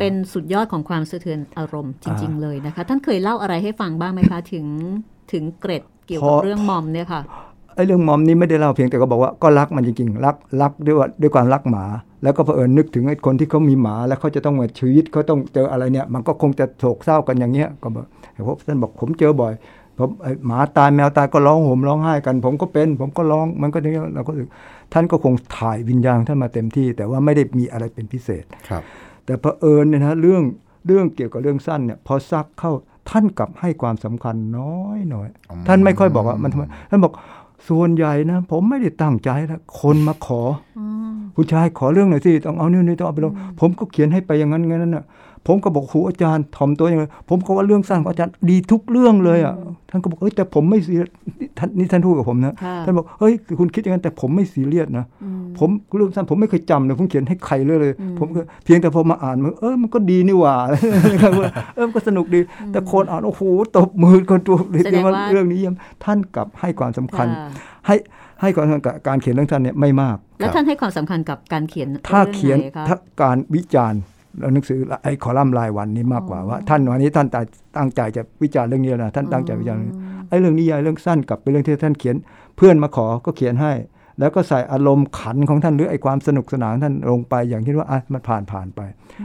[0.00, 4.66] เป็นสุดยอดของความสะเทือนอารมณ์จริง ๆ เลยนะคะ ท่านเคยเล่าอะไรให้ฟังบ้างไหมคะถึง
[5.32, 7.22] ถึงเกร็ดเกี่ยวกับเรื่องมอมเนี่ยค่ะ
[7.78, 11.84] ไอ้เรื่องมอมนี้ไม่ได้เล่าเพียงแต่ก็บอกว่าก็รักมันจริงๆ รักรักด้วยว่าด้วยความรักหมา
[12.22, 18.04] แล้วก็เผอิญนึกถึงไอ้คนที่เขามีหมา แล้วเขาจะต้องมาชีวิตเขาต้องเจออะไรเนี่ย มันก็คงจะโศกเศร้ากันอย่างเงี้ยก็บอก
[18.44, 19.52] เพราะท่านบอกผมเจอบ่อย
[19.98, 20.10] ผม
[20.46, 24.48] หมาตายแมวตายก็ร้องห่มร้องไห้กัน ผมก็เป็น ผมก็ร้องมันก็นี้เราก็รู้
[24.92, 28.82] ท่านก็คงถ่ายวิญญาณท่านมาเต็มที่ แต่ว่าไม่ได้มีอะไรเป็นพิเศษครับ
[29.24, 30.42] แต่เผอิญเนี่ยนะเรื่อง
[30.86, 32.72] เรื่องเกี่ยวกับเรื่องสั้นเนี่ยพอซักเข้า
[33.10, 35.28] ท่านกลับให้ความสำคัญน้อยหน่อย
[35.68, 37.12] ท่านไม่ค่อยบอกว่ามันทำไมท่านบอก
[37.68, 40.40] ส่วนใหญ่นะ ผมไม่ได้ตั้งใจแล้วคนมาขอ
[41.34, 45.04] คุณชายขอเรื่องหน่อยสิต้องเอานี่นี่ต้องเอาไปลงผมก็เขียนให้ไปอย่างนั้นงั้นน่ะ
[45.46, 49.54] ผมก็บอกครูอาจารย์ถ่อมตัวอย่างไรผมก็ว่าเรื่องสั้นของอาจารย์ดีทุกเรื่องเลยอะ
[49.90, 50.94] ท่านก็บอกเอ้ยแต่ผมไม่ซี
[51.58, 55.04] ท่านนี่ท่านพูดกับผมนะท่านบอกเฮ้ยคุณคิดอย่างนั้นแต่ผมไม่ซีเรียสนะ
[55.58, 58.26] ผมเรื่องสั้นผมไม่เคยจำเลยผมเขียนให้ใครเลยเลย ผม
[58.64, 60.54] เพียงแต่พอมาอ่านมันเออมันก็ดีนี่หว่า
[61.74, 62.40] เออก็สนุกดี
[62.72, 63.42] แต่คนอ่านโอ้โห
[63.76, 65.74] ตบมือคนตัวเรียกว่าเรื่องนี้ย
[66.04, 67.26] ท่านกลับให้ความสำคัญ
[67.86, 67.96] ให้
[68.40, 74.17] ให้ความสำคัญกับการเขียนเรื่องท่านเนี่ยไม่มาก แล้วท่านให้ความสำคัญกับการเขียนถ้าเขียนถ้าการวิจารณ์แล้ว
[74.54, 77.26] หนังสือไอ้คอลัมน์รายวันนี้มากกว่าว่า ท่านวันนี้ท่าน
[77.76, 79.80] ตั้งใจจะวิจารณ์เรื่องนี้นะท่านตั้งใจวิจารณ์
[80.28, 82.16] ไอ้เรื่องนี้ใหญ่เรื่องสั้นกับเป็นเรื่องที่ท่านเขียน
[82.56, 83.72] เพื่อนมาขอก็เขียนให้
[84.20, 88.80] แล้วก็ใส่อารมณ์ขันของท่านหรือไอ้ความสนุกสนานท่านลงไปอย่างที่ว่าอะมันผ่านผ่านไป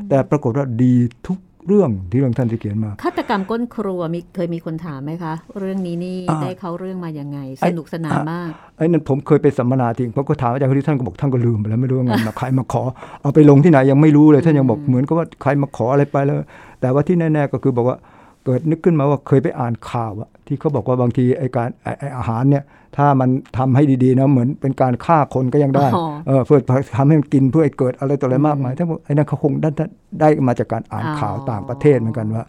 [0.10, 0.96] แต่ปรากฏว่าดี
[1.28, 12.84] ทุก เรื่องที่เรื่องท่านที่เขียนมาฆาตกรรมก้นครัวมีเคยมีคนถามไหมคะ เรื่องนี้นี่อ่าได้เขาเรื่องมายังไงไอ้สนุกสนานมากไอ้นั่นผมเคยไปสัมมนาทิ้งผมก็ถามอาจารย์คนที่ท่านก็บอกท่านก็ลืมไปแล้วไม่รู้ว่าไงมาใครมาขอ
[13.22, 16.38] เอาไปลงที่ไหนยังไม่รู้เลยท่านยังบอกเหมือนกับว่าใครมาขออะไรไปแล้ว
[16.82, 17.98] แต่ว่าที่แน่ๆก็คือบอกว่า
[18.46, 22.64] เกิดนึกขึ้นมาว่าเคยไปอ่านข่าวอะที่เขาบอกว่าบางทีไอ้การไอ้ไอ้อาหารเนี่ย
[22.98, 26.60] ถ้ามันทำให้ดีๆนะเหมือนเป็นการฆ่าคนก็ยังได้อ๋อเออเพื่อ
[26.96, 29.86] ทำให้มันกินเพื่อให้เกิดอะไรต่ออะไรมากมายทั้งหมดไอ้นั่นเขาคงได้ได้
[30.20, 32.44] ได้มาจากการอ่านอ๋อข่าวต่างประเทศเหมือนกันว่า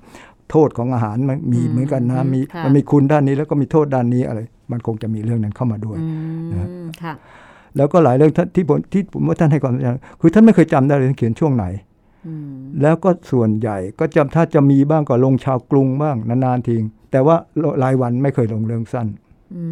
[0.51, 4.41] โทษของอาหารมันมีอืมเหมือนกันนะมีค่ะมันมีคุณด้านนี้แล้วก็มีโทษด้านนี้อะไร
[4.73, 6.09] มันคงจะมีเรื่องนั้นเข้ามาด้วยอื
[6.53, 7.15] นะมค่ะ
[7.77, 11.94] แล้วก็หลายเรื่องท่านที่ผมที่ผมว่าท่านให้ความสำคัญคือท่านไม่เคยจำได้เลยท่านเขียนช่วงไหนอืม
[12.83, 16.77] แล้วก็ส่วนใหญ่ก็จำถ้าจะมีบ้างก็ลงชาวกรุงบ้างนานๆที
[17.11, 17.37] แต่ว่า
[17.83, 19.09] รายวันไม่เคยลงเรื่องสั้น
[19.57, 19.65] อื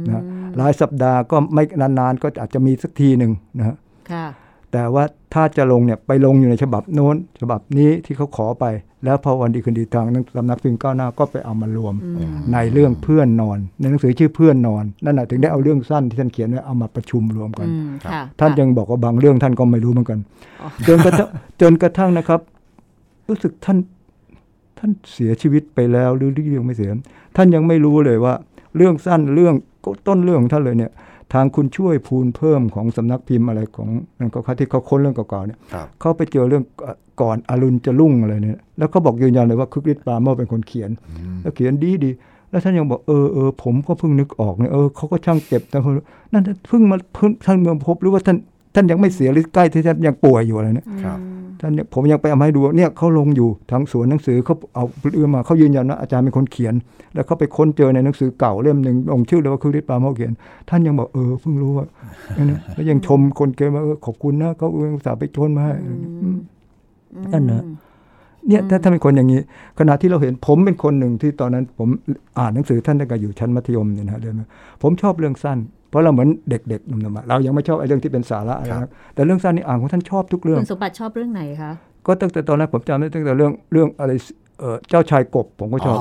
[0.00, 0.24] มนะ
[0.60, 3.76] รายสัปดาห์ก็ไม่นานๆ ก็อาจจะมีสักทีหนึ่งนะฮะ
[4.12, 4.26] ค่ะ
[4.72, 8.64] แต่ว่าถ้าจะลงเนี่ยไปลงอยู่ในฉบับโน้น ฉบับนี้ที่เขาขอไป
[9.04, 10.04] แล้วพอวันดีคืนดีทาง
[10.36, 20.18] สำนักพิมพ์ก้าวหน้าก็ไปเอามารวมอืมในเรื่องเพื่อนนอน ในหนังสือชื่อเพื่อนนอนนั่นแหะถึงได้เอาเรื่องสั้นที่ท่านเขียนไว้เอามาประชุมรวมกันอืมค่ะท่านค่ะยังบอกว่าบางเรื่องท่านก็ไม่รู้เหมือนกัน
[20.62, 21.28] อ๋อจนกระทั่ง
[21.60, 22.40] จนกระทั่งนะครับ
[23.28, 23.78] รู้สึกท่าน
[24.78, 26.90] ท่านเสียชีวิตไปแล้วหรือยังไม่เสีย
[27.36, 28.34] ท่านยังไม่รู้เลยว่า
[28.76, 29.54] เรื่องสั้นเรื่อง
[30.08, 30.90] ต้นเรื่องของท่านเลยเนี่ย
[31.32, 33.88] ทางคุณช่วยพูนเพิ่มของสำนักพิมพ์อะไรของ
[34.18, 40.90] นั่นก็เขาที่เขาค้นเรื่องเก่าๆเนี่ยครับเขาไปเจอเรื่องเอ่อก่อนอรุณจะรุ่งอะไรเนี่ยแล้วเขาบอกยืนยันเลยว่าคึกฤทธิ์ปราโมชเป็นคนเขียน
[41.42, 45.78] แล้วเขียนดีดีๆแล้วท่านยังบอกเออเออผมก็เพิ่งนึกออกเนี่ยเออเขาก็ช่างเก็บแต่
[46.32, 48.36] นั่นเพิ่งมาเพิ่งท่านเมื่อพบหรือว่าท่าน
[48.74, 51.18] ท่านยังไม่เสียหรือใกล้ที่ท่านยังป่วยอยู่อะไรเนี่ยครับ
[51.60, 56.74] ท่านเนี่ยผมยังไปเอามาให้ดูว่าเนี่ยเขาลงอยู่ทั้งสวนหนังสือเขาเอาเรื่องมาเขายืนยันว่าอาจารย์เป็นคนเขียน
[57.14, 60.32] แล้วเขาไปค้นเจอในหนังสือเก่าเล่มหนึ่งลงชื่อเลยว่าคือฤทธิ์ปราโมชเขียน
[60.68, 61.86] ท่านยังบอกเออเพิ่งรู้ว่า
[62.36, 66.38] อันนี้แล้วยังชมคนเขียนว่าเออขอบคุณนะเขาเอุตส่าห์ไปชนมาให้อืม
[67.32, 67.62] นั่นน่ะ
[68.48, 69.40] เนี่ยถ้าถ้าเป็นคนอย่างนี้
[69.78, 71.88] ขณะที่เราเห็นผมเป็นคนหนึ่งที่ตอนนั้น ผม
[72.38, 74.46] อ่านหนังสือท่านตั้งแต่อยู่ชั้นมัธยมเนี่ยนะฮะเรียนมา
[74.82, 81.72] ผมชอบเรื่องสั้น เพราะเราเหมือนเด็กๆหนุ่มๆอะเรายังไม่ชอบไอ้เรื่องที่เป็นสาระอะไรครันะบแต่เรื่องสั้นนี่อ่านของท่านชอบทุกเรื่องคุณสมบัติชอบเรื่องไหนคะ
[82.06, 84.12] ก็ตั้งแต่ตอนนั้นผมจำได้ตั้งแต่เรื่องเรื่องอะไร
[84.60, 85.98] เอ่อเจ้าชายกบผมก็ชอบ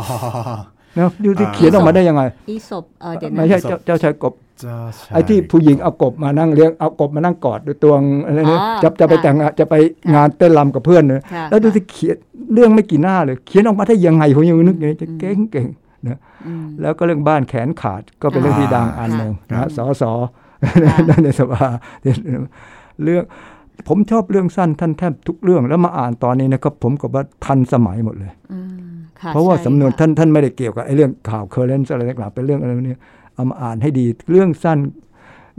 [0.97, 9.76] นะดูที่อ่าเขียนออกมาได้ยังไงอีศบเออเดี๋ยวนะไม่ใช่เจ้าเจ้าชายกบเจ้าชายไอ้ที่ผู้หญิงเอากบมานั่งเลี้ยงเอากบมานั่งกอดด้วยตัวงอะไรเนี่ยอ่าจะจะไปค่ะแต่งงานจะไป
[10.15, 12.15] งานเต้นรำกับเพื่อนเนี่ยค่ะแล้วดูสิเขียน
[12.54, 20.12] เรื่องไม่กี่หน้าเลย เขียนออกมาได้ยังไงผมยังนึกอย่างนี้จะเก่งเก่งๆ นะอืมแล้วก็เรื่องบ้านแขนขาดก็เป็นเรื่องที่ดังอันหนึ่งค่ะนะสอสอ
[20.88, 21.67] ค่ะในสภา
[23.03, 23.23] เรื่อง
[23.88, 28.67] ผมชอบเรื่องสั้นท่านแทบทุกเรื่องแล้วมาอ่านตอนนี้นะครับผมก็ว่าทันสมัยหมดเลยอืม
[29.21, 32.95] ค่เพราะว่าใช่สำนวนค่ะท่านท่านไม่ได้เกี่ยวกับไอ้เรื่องข่าว current อะไรต่างๆเป็นเรื่องอะไรพวกนี้
[33.33, 34.77] เอามาอ่านให้ดีเรื่องสั้น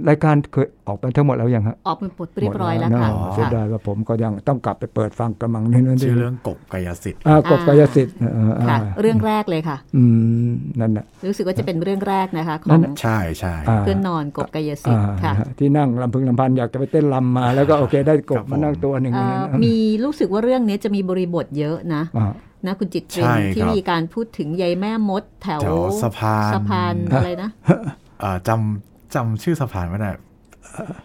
[0.09, 10.03] รายการเคยออกไปทั้งหมดแล้วยังฮะออกเป็นบทเรียบร้อยแล้วหมดค่ะนะเสียค่ะดายว่าผมก็ยังต้องกลับไปเปิดฟังกำลังนี่นั่นชื่อเรื่องกบกายสิทธิ์อ่ากบกายสิทธิ์เอออ่าค่ะเรื่องแรกเลยค่ะ อื
[10.49, 22.33] มนั่นน่ะรู้สึกว่าจะเป็นเรื่องแรกนะคะขนั่องนน่ะใช่ใช่อ่าเพื่อนนอนกบกายสิทธิ์อ่าค่ะนะฮะที่นั่งลำพึงลำพันอยากจะไปเต้นลำมา แล้วก็โอเคได้กครับบมานั่งผมตัวหนึ่งเอ่อย่างอนั้นมีรู้สึกว่าเรื่องนี้จะมีบริบทเยอะนะอ่า
[22.67, 27.51] นะคุณจิตรินใช่ที่ครับมีการพูดถึงยายแม่มดแถวแถวสะพานสะพานอะไรนะ
[28.23, 30.11] อ่าจำ จำชื่อสะพานไม่ได้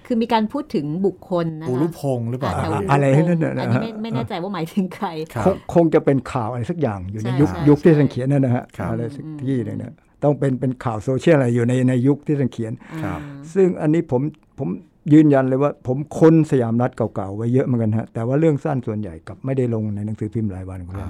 [0.05, 12.71] คือมีการพูดถึงบุคคลนะปูคะรุพงศ์หรือเปล่าอ่าแถวพี่อะไรอุรุพงศ์นั่นน่ะนะอันนี้ไม่ไม่แน่ใจว่าหมายถึงใครครับคงคงจะเป็นข่าวอะไรสักอย่างอยู่ในใช่ยุคใช่ยุคที่ใช่ท่านเขียนนั่นนะฮะครับอะไรสักที่หนึงเนี่ยต้องเป็นเป็นข่าวโซเชียลอะไรอยู่ในในยุคที่ท่านเขียน
[13.03, 13.19] ครับ
[13.53, 14.21] ซึ่งอันนี้ผม
[14.59, 14.69] ผม
[15.13, 21.07] ยืนยันเลยว่าผมค้นสยามรัฐเก่าๆไว้เยอะเหมือนกันฮะแต่ว่าเรื่องสั้นส่วนใหญ่กลับไม่ได้ลงในหนังสือพิมพ์รายวันของเรา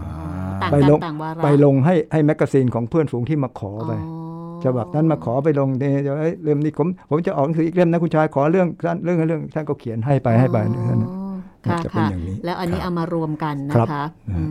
[0.62, 4.33] ต่างไปกันลงต่างวาระไปลงให้ให้ magazine ของเพื่อนฝูงที่มาขอไปอ๋อ
[4.66, 10.58] ฉบับนั้นมาขอไปลงเนี่ยเดี๋ยวเอ้ยเล่มนี้ผมผมจะออกหนังสืออีกเล่มนะคุณชายขอเรื่องสั้นเรื่องเรื่องท่านก็เขียนให้ไปให้ไป
[10.90, 11.34] นั่นน่ะอ๋อ
[11.66, 14.44] ค่ะจะเป็นค่ะอย่างนี้แล้วอันนี้ครับเอามารวมกันนะครัคะบนะฮะอื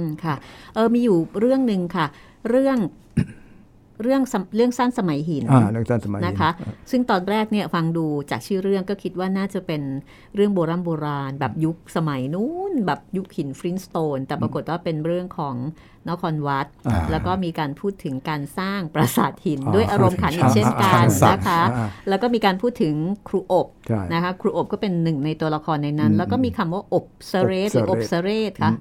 [0.00, 0.34] มค่ะ
[0.74, 2.06] เออมีอยู่เรื่องหนึ่งค่ะ
[2.50, 2.78] เรื่อง
[4.02, 6.50] เรื่องสำเรื่องสั้นสมัยหินอ่าเรื่องสั้นสมัยนะคะ
[6.90, 9.82] ซึ่งตอนแรกเนี่ยฟังดูจากชื่อเรื่องก็คิดว่าน่าจะเป็น
[10.34, 15.56] เรื่องโบราณโบราณ แบบยุคสมัยนู้นแบบยุคหินฟรินสโตน แต่ปรากฏว่าเป็นเรื่องของ
[16.10, 22.94] นครวัดอ่าแล้วก็มีการพูดถึงการสร้างปราสาทหินอ๋อด้วยอารมณ์ขันอีกเช่นกันอ่านะคะอ่าแล้วก็มีการพูดถึง
[23.28, 28.72] ครูอบใช่นะคะ ครูอบก็เป็นหนึ่งในตัวละครในนั้นอืมแล้วก็มีคำว่าอบเสเรสหรืออบเสเรสค่ะ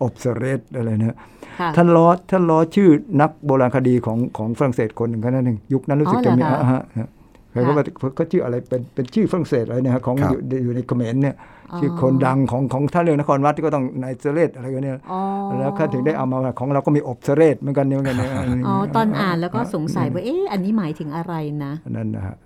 [0.00, 1.16] อืมๆอบเสเรสอะไรเนี่ย
[1.60, 2.88] ค่ะท่านล้อท่านล้อชื่อ
[3.20, 7.08] นักโบราณคดีของของฝรั่งเศสคนหนึ่งแค่นั้นเองยุคนั้นรู้สึกอ๋อจะมีเหรอคะอ่าฮะฮะ
[7.52, 7.84] ใครก็ว่า
[8.16, 11.34] เขาชื่ออะไรเป็นเป็นชื่อฝรั่งเศสอะไรเนี่ยฮะของครับอยู่อยู่ในเขมรเนี่ย
[11.78, 15.20] ชื่อคนดังของของท่านเรื่องนครวัดที่ก็ต้องนายเสเรสอะไรกันเนี่ยอ๋อ
[15.58, 18.30] แล้วข้าถึงได้เอามาว่าของเราก็มีอบเสเรสเหมือนกันเนี่ยเหมือนกันเนี่ย
[18.66, 21.34] อ๋อตอนอ่านแล้วก็สงสัยว่าเอ๊ะอันนี้หมายถึงอะไร
[21.64, 22.36] นะนั่นนะฮะ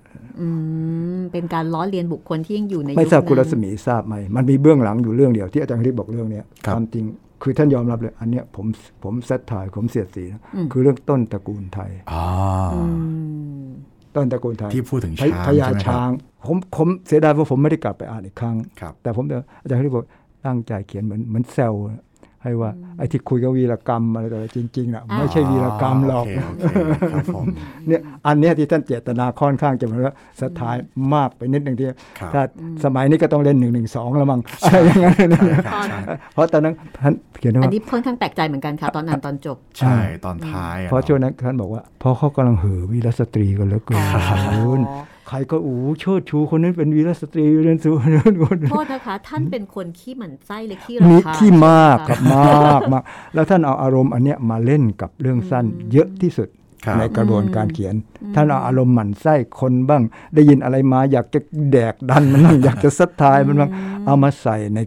[0.40, 0.48] อื
[1.18, 7.04] มเป็นการล้อเลียนบุคคลที่ยังอยู่ในไม่ทราบยุคุณรันั้นศมีทราบไหมมันมีเบื้องหลังอยู่เรื่องเดียวที่อาจารย์คริสบอกเรื่องเนี้ยครับความจริง
[7.42, 8.66] คือท่านยอมรับเลย อันเนี้ยผม
[9.02, 12.24] ผมเซตถ่ายผมเสียดสีนะคือเรื่องต้นตระกูลไทยอ๋อ
[12.74, 12.80] อื
[13.64, 13.66] ม
[14.16, 16.10] ต้นตระกูลไทยที่พูดถึงพช้างพญาใช่ไหมครับช้าง
[16.46, 20.06] ผมผมเสียดายว่าผมไม่ได้กลับไปอ่านอีกครั้งครับแต่ผมเดี๋ยวอาจารย์คริสบอก
[20.46, 22.02] ตั้งใจเขียนเหมือนเหมือนแซวนะ
[22.42, 26.64] ให้ว่าไอ้ที่คุยกับวีรกรรมอะไรต่ออะไรจริงๆนะไม่ใช่วีรกรรมหรอกโเคโอเค
[27.12, 27.46] ครับผม
[27.88, 30.76] เนี่ยอันเนี้ยที่ท่านเจตนาค่อนข้างจะเหมือนว่าสถาน
[31.14, 31.86] มากไปนิดหนึ่งที่
[32.20, 32.42] ครับถ้า
[32.84, 35.14] สมัยนี้ก็ต้องเล่นหนึ่งหนึ่งสองแล้วมั้งอะไรอย่างเงี้ย
[35.74, 35.86] ตอน
[36.32, 53.02] เพราะตอนนั้นท่านเขียนอันว่านี้ค่อนข้างแปลกใจเหมือนกันค่ะตอนอ่านตอนจบ ใช่ตอนท้ายอะเพราะช่วงนั้นท่านบอกว่าเพราะเขากำลังเห่อวีรสตรีกันเหลือเกินใครก็อู้เชิดชูคนนั้นเป็นวีรสตรีเรียนสูงคนนั้นคนนั้นโทษนะคะ ท่านเป็นคนขี้หมั่นไส้เลยขี้มีรำคาญที่มากใช่กับไหมากมาก
[53.34, 56.48] แล้วท่านเอาอารมณ์อันเนี้ยมาเล่นกับเรื่องสั้นเยอะที่สุด
[56.84, 57.94] ครับในกระบวนการเขียน
[58.34, 60.02] ท่านเอาอารมณ์หมั่นไส้คนบ้าง
[60.34, 61.40] ได้ยินอะไรมาอยากจะ
[61.70, 63.70] แดกดันมันบ้างอยากจะซัดทายมันบ้าง
[64.06, 64.80] เอามาใส่ใน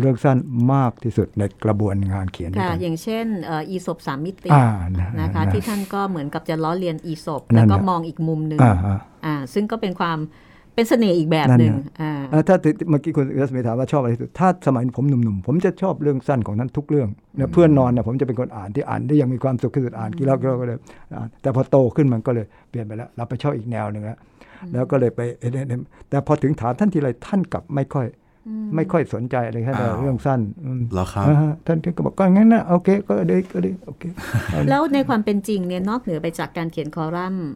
[0.00, 0.38] เรื่องสั้น
[0.74, 4.66] มากที่สุดในกระบวนงานเขียนด้วยค่ะกันอย่างเช่นเอ่ออีศบสามมิติอ่า
[4.98, 10.18] นะนะคะนะที่ท่านก็เหมือนกับจะล้อเลียนอีศบนั่แล้วนก็น่ะมองอีกมุมหนึ่งอ่าฮะอ่าซึ่งก็เป็นความ
[10.74, 20.78] เป็นเสน่ห์อีกแบบนั่นหนึ่งน่ะอ่าอ่าถ้าถึงเมื่อกี้คุณรัศมีถามว่าชอบอะไรที่สุด ถ้าสมัยผมหนุ่มๆ ผมจะชอบเรื่องสั้นของนั้นทุกเรื่องเนี่ยเพื่อนนอนเนี่ยผมจะเป็นคนอ่านที่อ่านได้อยังมีความสุขที่สุดอ่านกี่รอบกี่รอบก็เลย
[21.14, 24.18] อ่านแต่พอโตขึ้นมันก็เลยเปลี่ยนไปแล้ว เราไปชอบอีกแนวหนึ่งแล้ว
[24.72, 28.06] แล้วก็เลยไปเอ็นเอ็นแต่พอถึงถามท่านทีไรท่านกลับไม่ค่อย
[28.74, 34.02] ไม่ค่อยสนใจอะไรแค่อ้าวเรื่องสั้นอืมเหรอครับอ่าฮะท่านก็บอกก็งั้นนะโอเคก็ได้ก็ได้โอเค
[34.70, 37.46] แล้วในความเป็นจริงเนี่ยนอกเหนือไปจากการเขียนคอลัมน์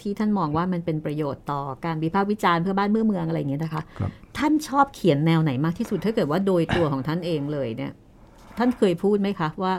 [0.00, 7.92] ที่ท่านมองว่ามันเป็นประโยชน์ต่อการวิพากษ์วิจารณ์เพื่อบ้านเมื่อเมืองอะไรอย่างเงี้ยนะคะครับท่านชอบเขียนแนวไหนมากที่สุดถ้าเกิดว่าโดยตัวของท่านเองเลยเนี่ย
[8.58, 9.74] ท่านเคยพูดไหมคะว่า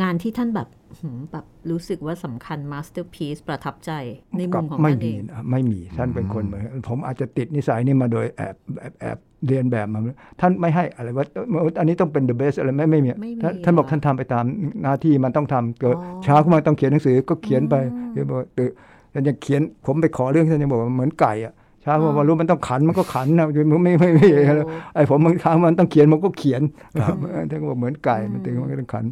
[0.00, 0.68] งานที่ท่านแบบ
[1.00, 3.92] หืมแบบรู้สึกว่าสำคัญ masterpiece ประทับใจ
[4.38, 10.00] ในมุมของไม่ท่านเอมีงนะไม่มี ท่านเป็นคนเหมือนผมอาจจะติดนิสัยนี่มาโดยแอบแอบแอบ เลียนแบบมา
[10.40, 14.44] ท่านไม่ให้อะไรว่าเอ่ออันนี้ต้องเป็น the best อะไรไม่ไม่มีไม่มีท่านท่านบอกเหรอท่านทำไปตาม
[14.82, 17.74] หน้าที่มันต้องทำเกิดอ๋อเช้าขึ้นมาต้องเขียนหนังสือก็เขียนไป
[18.12, 18.70] เขียนบอกตื่น
[19.12, 21.52] ท่านยังเขียนผมไปขอเรื่องท่านยังบอกว่าเหมือนไก่อะ
[21.82, 23.46] เช้ามารู้มันต้องขันมันก็ขันนะ
[23.84, 26.62] ไม่ไม่ไม่ไม่ไม่ไอ้ผมบางครั้งมันต้องเขียนมันก็เขียน
[27.00, 27.16] ครับ
[27.50, 29.04] ท่านก็บอกเหมือนไก่มันถึงมันก็ต้องขัน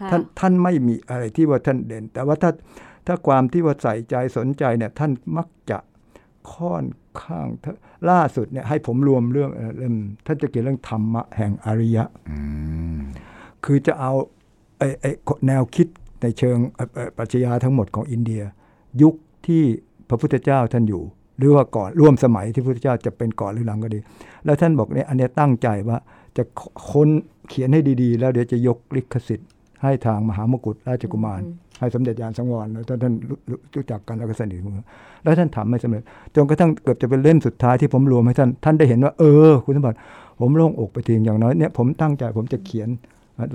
[0.00, 2.50] ค่ะท่านท่านไม่มีอะไรที่ว่าท่านเด่น แต่ว่าถ้า
[3.06, 5.78] ถ้าความที่ว่าใส่ใจสนใจเนี่ยท่านมักจะ
[6.52, 6.84] ค่อน
[7.22, 7.74] ข้างถ้า
[8.10, 9.94] ล่าสุดเนี่ยให้ผมรวมเรื่องเอ่อเล่ม
[10.26, 12.38] ท่านจะเขียนเรื่องธรรมะแห่งอริยะอื
[12.96, 12.98] ม
[13.64, 14.12] คือจะเอา
[14.78, 15.10] ไอ้ไอ้
[15.46, 15.88] แนวคิด
[16.22, 18.42] ในเชิงเอ่อเอ่อปรัชญาทั้งหมดของอินเดีย
[19.02, 19.14] ยุค
[19.46, 19.62] ที่
[20.08, 21.02] พระพุทธเจ้าท่านอยู่
[21.38, 24.00] หรือว่าก่อนร่วมสมัยที่พระพุทธเจ้าจะเป็นก่อนหรือหลังก็ดี
[24.44, 25.98] แล้วท่านบอกเนี่ยอันเนี้ยตั้งใจว่า
[26.36, 26.42] จะ
[26.90, 27.08] ค้น
[27.48, 29.48] เขียนให้ดีๆ แล้วเดี๋ยวจะยกลิขสิทธิ์
[29.82, 31.40] ให้ทางมหามกุฎราชกุมาร
[31.80, 33.12] ให้สมเด็จยานสังวรแล้วท่านท่าน
[33.74, 34.86] รู้จักกันแล้วก็สนิทกัน
[35.22, 36.02] แล้วท่านทำไม่สำเร็จ
[36.36, 39.98] จนกระทั่งเกือบจะเป็นเล่มสุดท้ายที่ผมรวมให้ท่านท่านได้เห็นว่า เออ คุณสมบัติ
[40.40, 42.88] ผมโล่งอกไปทีอย่างน้อยเนี่ยผมตั้งใจผมจะเขียน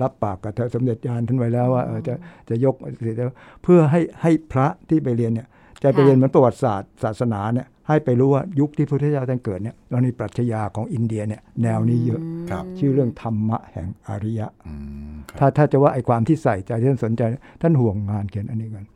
[0.02, 2.14] รับปากกับสมเด็จยานท่านไว้แล้วว่าจะ
[2.48, 5.46] จะยกเสร็จแล้วเพื่อให้ให้พระที่ไปเรียนเนี่ย
[5.82, 14.72] จะไปเรียนเหมือนประวัติศาสตร์ศาสนาเนี่ยให้ไปรู้ว่ายุคที่พระพุทธเจ้าท่านเกิดเนี่ยมันมีปรัชญาของอินเดียเนี่ยแนวนี้เยอะครับชื่อเรื่องธรรมะแห่งอริยะอื
[15.10, 17.22] มครับถ้าถ้าจะว่าไอ้ความที่ใส่ใจที่ท่านสนใจ
[17.62, 18.86] ท่านห่วงงานเขียนอันนี้กัน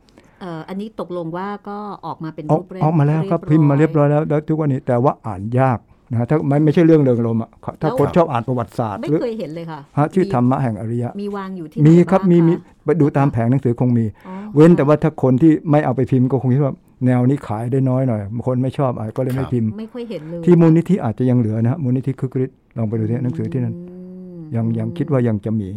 [0.41, 5.79] เอ่ออันนี้ตกลงว่าก็ออกมาเป็นออกรูปเล่ออกมาแล้วครับพิมพ์มาเรียบร้อยแล้วแล้วทุกวันนี้แต่ว่าอ่านยาก
[6.11, 7.49] นะฮะถ้าไม่ไม่ใช่เรื่องเริงรมอะ
[7.81, 12.53] ถ้าคนชอบอ่านประวัติศาสตร์ไม่หรือเคยเห็นเลยค่ะฮะชื่อธรรมะแห่งอริยะมีวางอยู่ที่มีไหนครับางมีะมี
[12.85, 16.73] ไปดูตามแผงหนังสือคงมีอ๋อเว้นแต่ว่าถ้าคนที่ไม่เอาไปพิมพ์ก็คงคิดว่า
[17.05, 25.69] แนวนี้ขายได้น้อยหน่อยคนไม่ชอบอะก็เลยไม่พิมพ์ ไม่ค่อยเห็นเลยที่มูลนิธิอาจจะยังเหลือนะฮะมูลนิธิคึกฤทธิ์ลองไปดูที่หนังสือที่นั่นมยังยังคิดว่ายังจะมี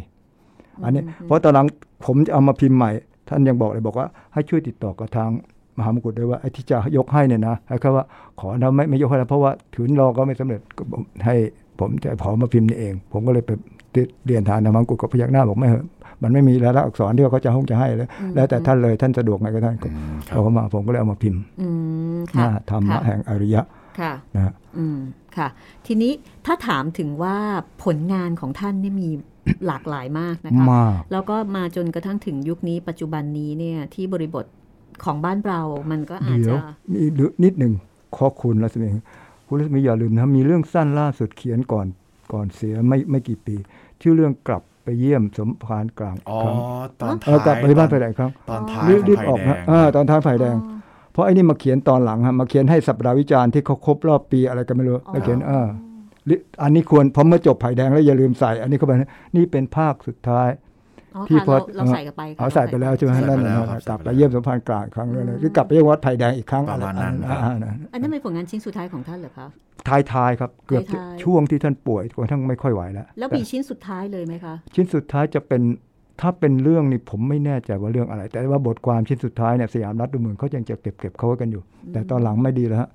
[0.84, 1.66] อันนี้ เพราะตอนหลัง
[2.04, 2.90] ผมจะเอามาพิมพ์ใหม่
[3.28, 5.30] ท่านยังบอกเลยบอกว่าให้ช่วยติดต่อกับทาง
[5.78, 8.04] มหามกุฎด้วยว่าไอ้ที่จะยกให้เนี่ยนะให้เขาว่า
[8.40, 11.34] ขอนะไม่ไม่ยกให้แล้วเพราะว่าถืนรอก็ไม่สำเร็จก็บอกให้
[11.80, 13.50] ผมจะขอมาพิมพ์นี่เอง ผมก็เลยไป
[13.94, 15.84] ติดเรียนทานมหามกุฎกับพยักหน้าบอกไม่เหอะ
[16.22, 21.68] มันไม่มีรายลักษณ์อักษรที่เขาจะห้องจะให้เลยแล้วแต่ท่านเลยท่านสะดวกไงก็ท่านก็อืมครับเอาเข้ามาผมก็เลยเอามาพิมพ์อื
[22.16, 23.62] มหค่ะน้าธรรมะค่ะแห่งอริยะ
[24.00, 24.98] ค่ะนะฮะอืม
[25.36, 25.48] ค่ะ
[25.86, 26.12] ทีนี้
[26.46, 27.36] ถ้าถามถึงว่า
[27.84, 29.08] ผลงานของท่านเนี่ยมี
[29.66, 34.44] หลากหลายมากนะคะมากแล้วก็มาจนกระทั่งถึงยุคนี้ปัจจุบันนี้เนี่ยที่บริบท
[35.04, 37.72] ของบ้านเรามันก็อาจเดี๋ยวจะมีเหลือนิดหนึ่ง
[38.16, 38.88] ขอคุณรัศมี
[39.48, 41.86] คุณรัศมีอย่าลืมนะมีเรื่องสั้นล่าสุดเขียนก่อน
[42.32, 43.56] ก่อนเสียไม่ไม่กี่ปี
[44.00, 46.56] ชื่อเรื่องกลับ ไปเยี่ยมสมภารกลางอ๋อครั้ง
[47.00, 50.56] ตอนเอท้ายอกลับไปบ้านไปไหนครั้งตอนท้ายรีบรีบขออองกไฟนะแดงเออตอนท้ายไฟแดง
[51.12, 55.66] เพราะไอ้นี่มาเขียนตอนหลังฮะมาเขียนให้สัปดาห์วิจารณ์ที่เขาครบรอบปีอะไรกันไม่รู้แล้วเขียนเออ
[56.28, 60.67] ลิอันนี้ควรพอเมื่อจบไผ่แดงแล้วอย่าลืมใส่ อันนี้เข้าไปนะนี่เป็นภาคสุดท้ายอ๋อ
[61.28, 69.46] ที่ค่ะพอเราเราใส่กันไปค่ะเอาใส่ไปแล้วใช่ไหมใส่ไปนั่นแล้วนะครับกลับใส่ไปไปแล้วเยี่ยมสมภารกลางอีกครั้งเลยหรือกลับไปเยี่ยมวัดไผ่แดงอีกครั้งประมาณนั้นอ่ครับอ่าอันนั้นเป็นผลงานชิ้นสุดท้ายของท่านเหรอคะ
[69.88, 75.62] ท้ายท้ายๆครับเกือบท้ายๆช่วงที่ท่านป่วยจนกระทั่งไม่ค่อยไหวแล้วแล้วมีชิ้นสุดท้ายเลยไหมคะ ชิ้นสุดท้ายจะเป็น
[76.20, 82.90] ถ้าเป็นเรื่องนี่ผมไม่แน่ใจว่าเรื่องอะไร แต่ว่าบทความชิ้นสุดท้ายเนี่ยสยามรัฐดูเหมือนเขายังจะเก็บเก็บเขาไว้กันอยู่ แต่ตอนหลังไม่ดีแล้วฮะ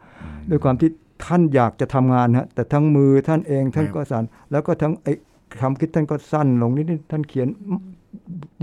[0.50, 0.90] ด้วยความที่
[1.26, 5.14] ท่านอยากจะทำงานฮะแต่ทั้งมือท่านเองท่านก็สั่นแล้วก็ทั้งไอ้
[5.60, 7.48] ความคิดท่านก็สั้นลงนิดนิดท่านเขียน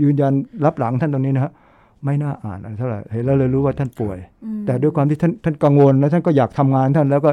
[0.01, 0.33] ยืนยัน
[0.65, 1.53] รับหลังท่านตรงนี้นะฮะ
[2.05, 4.17] ไม่น่าอ่านอะไรเท่าไหร่เห็นแล้วเลยรู้ว่าท่านป่วย
[4.65, 7.31] แต่ด้วยความที่ท่านท่านกังวลแล้วท่านก็อยากทำงานท่านแล้วก็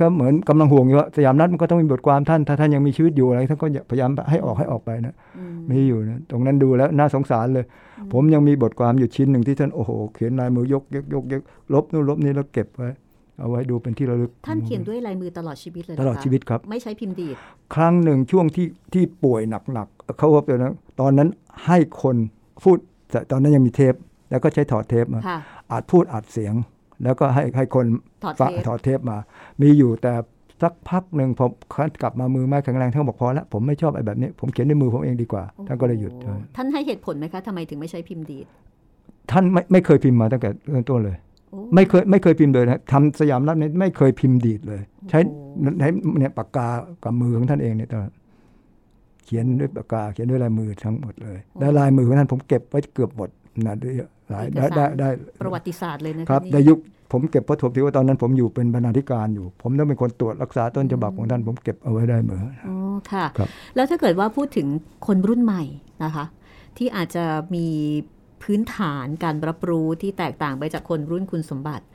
[0.00, 7.64] ก็เหมือนกำลังห่วงอยู่ว่าสยามนัดมันก็ต้องมีบทความท่านถ้าท่านยังมีชีวิตอยู่อะไรท่านก็พยายามให้ออกให้ออกไปนะอืมมีอยู่นะตรงนั้นดูแล้วน่าสงสารเลย
[8.12, 11.42] ผมยังมีบทความอยู่ชิ้นหนึ่งที่ท่านโอ้โหเขียนลายมือยกยกยกยก
[11.74, 12.90] ลบนู่นลบนี่แล้วเก็บไว้
[13.38, 17.36] เอาไว้ดูเป็นที่ระลึก ท่านเขียนด้วยลายมือตลอดชีวิตเลยเหรตคะลอดชีวิตครับ ไม่ใช้พิมพ์ดีด
[17.74, 19.40] ครั้งหนึ่งช่วงที่ที่ป่วย
[19.72, 21.28] หนักๆเขาว่าเป็นนะตอนนั้น
[21.66, 22.16] ให้คน
[22.62, 22.78] พูด
[23.10, 23.94] แต่ตอนนั้นยังมีเทป
[24.30, 25.38] แล้วก็ใช้ถอดเทปมาค่ะ
[25.72, 26.54] อัดพูดอัดเสียง
[27.02, 27.86] แล้วก็ให้ให้คน
[28.22, 29.18] ถอดฟังเทปถอดเทปมา
[29.62, 30.12] มีอยู่แต่
[30.62, 31.50] สักพักหนึ่งผม
[32.02, 38.46] กลับมามือไม้แข็งแรงท่านบอกพอแล้วผมไม่ชอบไอ้แบบนี้ ผมเขียนด้วยมือผมเองดีกว่า ท่านก็เลยหยุดโอ้โท่านให้เหตุผลไหมคะทำไมถึงไม่ใช้พิมพ์ดีด
[39.30, 41.31] ท่านไม่ไม่เคยพิมพ์มาตั้งแต่เริ่มต้นเลยโอ้
[41.74, 45.88] ไม่เคยไม่เคยพิมพ์เลยนะทำสยามรัฐเนี่ยไม่เคยพิมพ์ดีดเลย ใช้โอ้โหใช้
[46.18, 46.68] เนี่ยปากกา
[47.02, 48.02] กับมือของท่านเองเนี่ยตอน
[49.24, 53.28] เขียนด้วยปากกาเขียนด้วยลายมือทั้งหมดเลย และลายมือของท่านผมเก็บไว้เกือบหมด
[53.66, 53.90] นะได้
[54.30, 55.08] หลายได้ได้ได้
[55.42, 56.78] ประวัติศาสตร์เลยนะะครับนี่ในยุค
[57.12, 62.76] ผมเก็บเพราะผมถือว่าตอนนั้นผมอยู่เป็นบรรณาธิการอยู่ ผมต้องเป็นคนตรวจรักษาต้นฉบับของท่านผมเก็บเอาไว้ได้เหมืออ๋อ
[63.12, 64.66] ค่ะครับแล้วถ้าเกิดว่าพูดถึง
[65.06, 65.62] คนรุ่นใหม่
[66.04, 66.24] นะคะ
[66.76, 67.66] ที่อาจจะมี
[68.42, 71.86] พื้นฐานการรับรู้ที่แตกต่างไปจากคนรุ่นคุณสมบัติ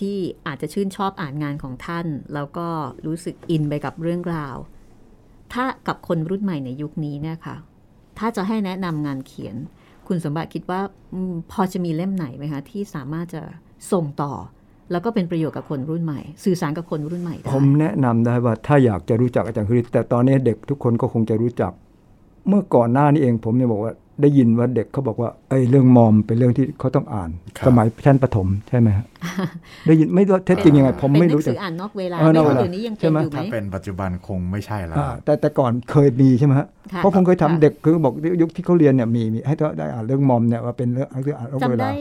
[0.00, 2.68] ที่อาจจะชื่นชอบอ่านงานของท่าน แล้วก็
[3.06, 4.56] รู้สึกอินไปกับเรื่องราว
[5.52, 7.56] ถ้ากับคนรุ่นใหม่ในยุคนี้เนี่ยค่ะ
[8.18, 9.56] ถ้าจะให้แนะนำงานเขียน
[10.08, 10.80] คุณสมบัติคิดว่า
[11.52, 13.42] พอจะมีเล่มไหนไหมคะที่สามารถจะ
[13.92, 14.32] ส่งต่อ
[14.90, 21.72] แล้วก็เป็นประโยชน์กับคนรุ่นใหม่ สื่อสารกับคนรุ่นใหม่ได้ผมแนะนำได้ว่าถ้าอยากจะรู้จักอาจารย์คริสแต่ตอนนี้เด็กทุกคนก็คงจะรู้จัก
[22.48, 29.06] เมื่อก่อนหน้านี้เองผมเนี่ยบอกว่า ได้ยินว่าเด็กเขาบอกว่าไอ้เรื่องมอมเป็นเรื่องที่เขาต้องอ่านครับสมัยชั้นประถมใช่ไหมฮะ
[29.86, 41.94] ได้ยินไม่รู้เท็จจริงยังไงผมไม่รู้เป็นหนังสืจักออ่านนอกเวลาเออนไม่อกเวรู้ลาเดี๋ยวนี้ยังใช่เป็นไหมอยู่ไหมถ้าเป็นปัจจุบันคงไม่ใช่แล้วอ่าแต่แต่ก่อนเคยมีใช่ไหมฮะค่ะเพราะผมเคยทำค่ะเด็กคือบอกยุคที่เขาเรียนเนี่ยมีมีให้เขาได้อ่านเรื่องมอมเนี่ยว่าเป็นเรื่องเรื่องอ่านนอกเวจำลาได้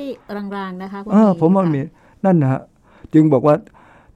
[0.57, 1.81] รางๆนะคะเออผมว่ามี
[2.25, 2.61] นั่นนะฮะ
[3.13, 3.55] จึงบอกว่า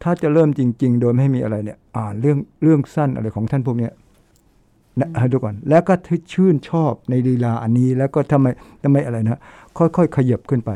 [0.04, 4.07] ถ้าจะเริ่มจริง ๆ โดยไม่ให้มีอะไรเนี่ย อ่านเรื่องเรื่องสั้นอะไรของท่านพวกเนี้ยนะให้
[5.32, 8.48] ดูก่อน แล้วก็ที่ชื่นชอบในลีลาอันนี้ แล้วก็ทำไม
[8.84, 9.42] ทำไมอะไรนะ
[9.78, 10.72] ค่อยๆ ขยับขึ้นไป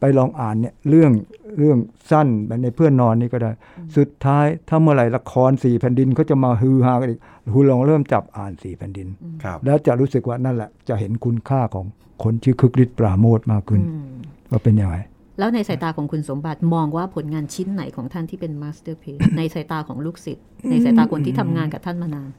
[0.00, 1.12] ไปลองอ่านเนี่ยเรื่อง
[1.58, 1.78] เรื่อง
[2.10, 3.52] สั้นแบบในเพื่อนนอนนี่ก็ได้
[3.96, 7.20] สุดท้ายถ้าเมื่อไหร่ละครสี่แผ่นดินเขาจะมาฮือฮากันอีก
[7.54, 9.08] คุณลองเริ่มจับอ่านสี่แผ่นดิน
[9.42, 11.86] ครับแล้วจะรู้สึกว่านั่นแหละ จะเห็นคุณค่าของ
[12.22, 14.14] คนชื่อคึกฤทธิ์ปราโมชมากขึ้นอืม
[14.50, 14.96] ว่าเป็นยังไง
[15.38, 22.30] แล้วในสายตาของคุณสมบัติมองว่าผลงานชิ้นไหนของท่านที่เป็นมาสเตอร์เพ e ในสายตาของลูกศิษย์ในสายตาคนที่ทำงานกับท่านมานาน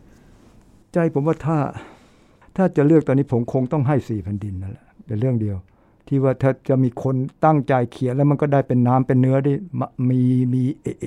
[0.93, 1.57] ใจผมว่าถ้า
[2.55, 5.57] ถ้าจะเลือกตอนนี้ผมคงต้องให้สี่แผ่นดินนั่นแหละเป็นเรื่องเดียว
[6.07, 10.21] ที่ว่าถ้าจะมีคนตั้งใจเขียนแล้วมันก็ได้เป็นน้ำเป็นเนื้อได้มะมี
[10.53, 11.05] มีเอเอ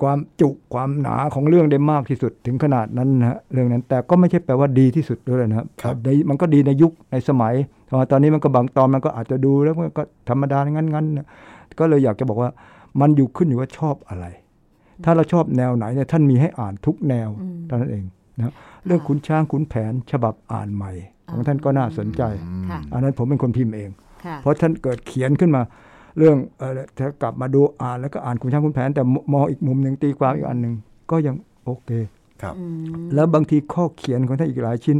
[0.00, 7.54] ความจุความหนาของเรื่องได้มากที่สุดถึงขนาดนั้นนะฮะเรื่องนั้น แต่ก็ไม่ใช่แปลว่าดีที่สุดด้วยนะครับครับในมันก็ดีในยุคในสมัย
[8.10, 11.26] ตอนนี้มันก็บางตอนมันก็อาจจะดูแล้วมันก็ธรรมดางั้นๆนะ
[11.78, 12.50] ก็เลยอยากจะบอกว่า
[13.00, 14.26] มันอยู่ขึ้นอยู่ว่าชอบอะไร
[15.04, 18.04] ถ้าเราชอบแนวไหนเนี่ยท่านมีให้อ่านทุกแนวอืมเท่านั้นเอง
[18.38, 18.52] นะ
[18.86, 20.92] เรื่องขุนช้างขุนแผนฉบับอ่านใหม่
[21.30, 22.22] ของท่านก็น่าสนใจ
[22.70, 23.90] ค่ะอันนั้นผมเป็นคนพิมพ์เอง
[24.24, 25.62] ค่ะเพราะท่านเกิดเขียนขึ้นมา
[26.18, 30.74] เรื่องเออถ้ากลับมาดูอ่านแล้วก็อ่านขุนช้างขุนแผน แต่มองอีกมุมหนึ่งตีความอีกอันหนึ่ง
[31.10, 31.90] ก็ยังโอเค
[32.42, 32.64] ครับอื
[33.02, 34.96] มแล้วบางทีข้อเขียนของท่านอีกหลายชิ้น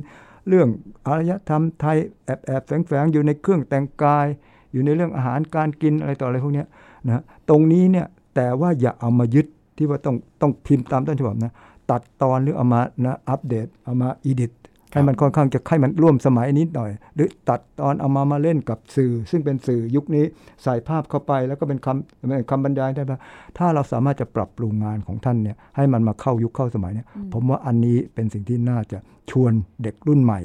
[0.49, 0.69] เรื่อง
[1.07, 4.27] อารยธรรมไทยแอบแอบแฝงแฝงอยู่ในเครื่องแต่งกาย
[4.73, 6.67] อยู่ในเรื่องอาหารการกินอะไรต่ออะไรพวกเนี้ย
[7.07, 11.53] นะตรงนี้เนี่ยแต่ว่าอย่าเอามายึดที่ว่าต้องต้องพิมพ์ตามต้นฉบับนะ
[11.93, 14.53] ตัดตอนหรือเอามานะอัปเดตเอามาอีดิท
[14.95, 20.25] ให้มันค่อนข้างจะให้มันร่วมสมัยนิดหน่อย หรือตัดตอนเอามามาเล่นกับสื่อ ซึ่งเป็นสื่อยุคนี้
[20.63, 23.19] ใส่ภาพเข้าไปแล้วก็เป็นคำเป็นคำบรรยายได้ปะ
[23.59, 28.99] ถ้าเราสามารถจะปรับปรุงงานของท่านเนี่ยให้มันมาเข้ายุคเข้าสมัยเนี่ยผมว่าอันนี้เป็นสิ่งที่น่าจะ
[29.31, 29.53] ชวน
[29.83, 30.41] เด็กรุ่นใหม่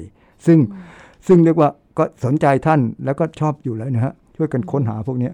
[0.46, 0.58] ซึ่ง
[1.26, 5.32] ซึ่งเรียกว่าก็สนใจท่านแล้วก็ชอบอยู่แล้วนะฮะช่วยกันค้นหาพวกเนี้ย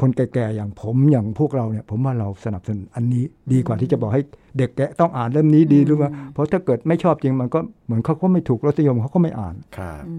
[0.00, 4.22] คนแก่ๆอย่างผมอย่างพวกเราเนี่ย ผมว่าเราสนับสนุนอันนี้ดีกว่าที่จะบอกให้
[4.58, 10.14] เด็กแกะต้องอ่านเล่มนี้ดีหรือว่า เพราะถ้าเกิดไม่ชอบจริงมันก็เหมือนเขาก็ไม่ถูกรสนิยมเขาก็ไม่อ่านครับอื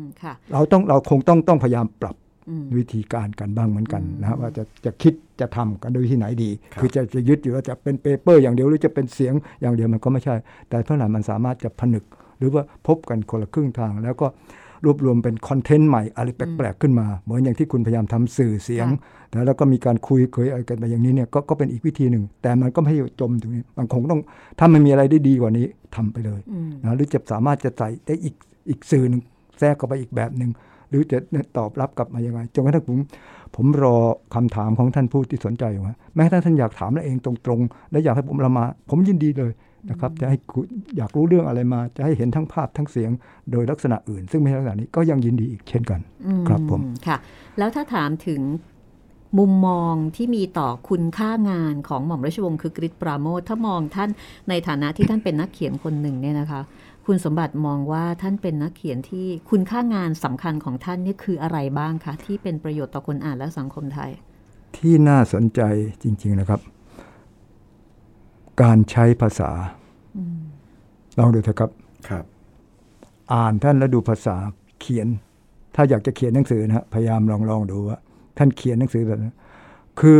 [0.00, 2.16] มค่ะเราต้องเราคงต้องต้องพยายามปรับ
[2.48, 10.34] อืมวิธีการกันบ้างเหมือนกันนะฮะว่าจะจะคิดจะทำกันโดยที่ไหนดีครับคือจะจะยึดอยู่ว่าจะเป็น paper อย่างเดียวหรือจะเป็นเสียงอย่างเดียวมันก็ไม่ใช่
[10.68, 12.04] แต่เท่าไหร่มันสามารถจะผนึกห
[12.42, 14.26] รือว่าพบกันคนละครึ่งทางแล้วก็
[14.84, 18.86] รวบรวมเป็น content ใหม่อะไรแปลกๆขึ้นมา เหมือนอย่างที่คุณพยายามทำสื่อเสียง
[19.32, 24.20] แล้วแล้วก็มีการคุยเคยอะไรกันไปอย่างนี้เนี่ยก็ก็เป็นอีกวิธีหนึ่ง แต่มันก็ไม่ให้จบตรงนี้มันคงต้อง
[24.58, 25.66] ถ้ามันมีอะไรได้ดีกว่านี้
[25.96, 28.34] ทำไปเลยอืมนะหรือจะสามารถจะใส่ได้อีก
[28.70, 29.22] อีกสื่อหนึ่ง
[29.58, 30.50] แทรกเข้าไปอีกแบบหนึ่ง
[30.88, 31.18] หรือจะ
[31.56, 32.98] ตอบรับกลับมายังไงจนกระทั่งผม
[33.56, 33.96] ผมรอ
[34.34, 39.52] คำถามของท่านผู้ที่สนใจอยู่ฮะแม้กระทั่งท่านอยากถามเราเองตรงๆ และอยากให้ผมละมา ผมยินดีเลย
[39.90, 40.66] นะครับจะให้คุณ
[40.96, 43.10] อยากรู้เรื่องอะไรมา จะให้เห็นทั้งภาพทั้งเสียง
[43.50, 47.16] โดยลักษณะอื่น ซึ่งไม่ใช่ลักษณะนี้ก็ยังยินดีอีกเช่นกันอืครับผมค่ะ
[47.58, 48.40] แล้วถ้าถามถึง
[49.38, 54.10] มุมมองที่มีต่อคุณค่างานของหม่อมราชวงศ์คือกริชปราโมทถ้ามองท่าน
[54.48, 56.60] ในฐานะที่ท่านเป็นนักเขียนคนหนึ่งเนี่ยนะคะ
[57.06, 64.10] คุณสมบัติมองว่าท่านเป็นนักเขียนที่คุณค่างานสำคัญของท่านนี่คืออะไรบ้างคะที่เป็นประโยชน์ต่อคนอ่านและสังคมไทย
[64.76, 65.60] ที่น่าสนใจ
[66.02, 66.60] จริง ๆนะครับ
[68.62, 69.50] การใช้ภาษา
[71.18, 71.70] ลองดูเถอะครับ
[72.08, 72.24] ครับ
[73.32, 74.36] อ่านท่านแล้วดูภาษา
[74.80, 75.08] เขียน
[75.74, 77.98] ถ้าอยากจะเขียนหนังสือนะฮะพยายามลองลองดูว่า
[78.38, 79.34] ท่านเขียนหนังสือแบบนั้น
[80.00, 80.18] คือ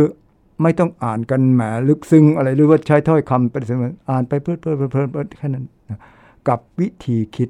[0.61, 5.99] ไม่ต้องอ่านกันแหมลึกซึ้งอะไรหรือว่าใช้ถ้อยคำเป็นสมอ่านไปเพลิดเพลินเพลินเพลินเพลินแค่นั้นนะ
[6.47, 7.49] กับวิธีคิด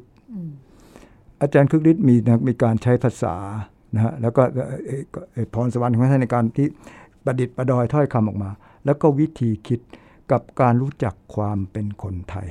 [1.42, 3.36] อาจารย์คึกฤทธิ์มีนะมีการใช้ภาษา
[3.96, 5.04] นะฮะแล้วก็เอ่อเอ่อ
[5.34, 6.68] เอ่อพรสวรรค์ของท่านในการที่
[7.26, 8.50] ประดิษฐ์ประดอยถ้อยคำออกมา
[8.86, 9.80] แล้วก็วิธีคิด
[10.34, 12.48] กับการรู้จักความเป็นคนไทย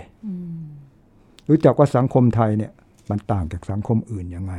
[1.49, 2.73] รู้จักว่าสังคมไทยเนี่ย
[3.11, 4.55] มันต่างจากสังคมอื่นยังไง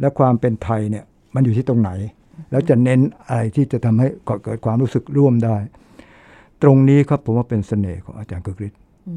[0.00, 1.90] และความเป็นไทยเนี่ยมันอยู่ที่ตรงไหน
[2.50, 5.56] แล้วจะเน้นอะไรที่จะทำให้ก่อเกิดความรู้สึกร่วมได้
[6.62, 8.72] ตรงนี้ครับผมว่าเป็นเสน่ห์ของอาจารย์กฤษ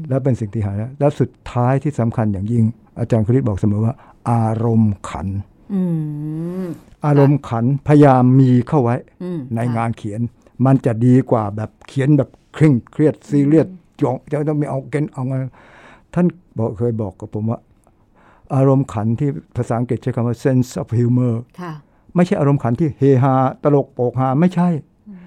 [0.08, 2.64] และเป็นสิ่งที่หายากและสุดท้ายที่สำคัญอย่างยิ่ง
[2.98, 3.94] อาจารย์กฤษบอกเสมอว่า
[4.30, 5.28] อารมณ์ขัน
[5.74, 5.82] อื
[6.64, 6.66] ม
[7.06, 10.20] อารมณ์ขันพยายามมีเข้าไว้อืมในค่ะงานเขียน
[10.66, 13.68] มันจะดีกว่าแบบเขียนแบบ เคร่งเครียดซีเรียส
[14.00, 15.40] จงจะต้องมีเอาเกณฑ์เอาเงิน
[16.14, 16.26] ท่าน
[16.58, 17.58] บอกเคยบอกกับผมว่า
[18.54, 21.72] อารมณ์ขันที่ภาษาอังกฤษใช้คำว่า sense of humor ค่ะ
[22.14, 24.68] ไม่ใช่อารมณ์ขันที่เฮฮาตลกโปกฮาไม่ใช่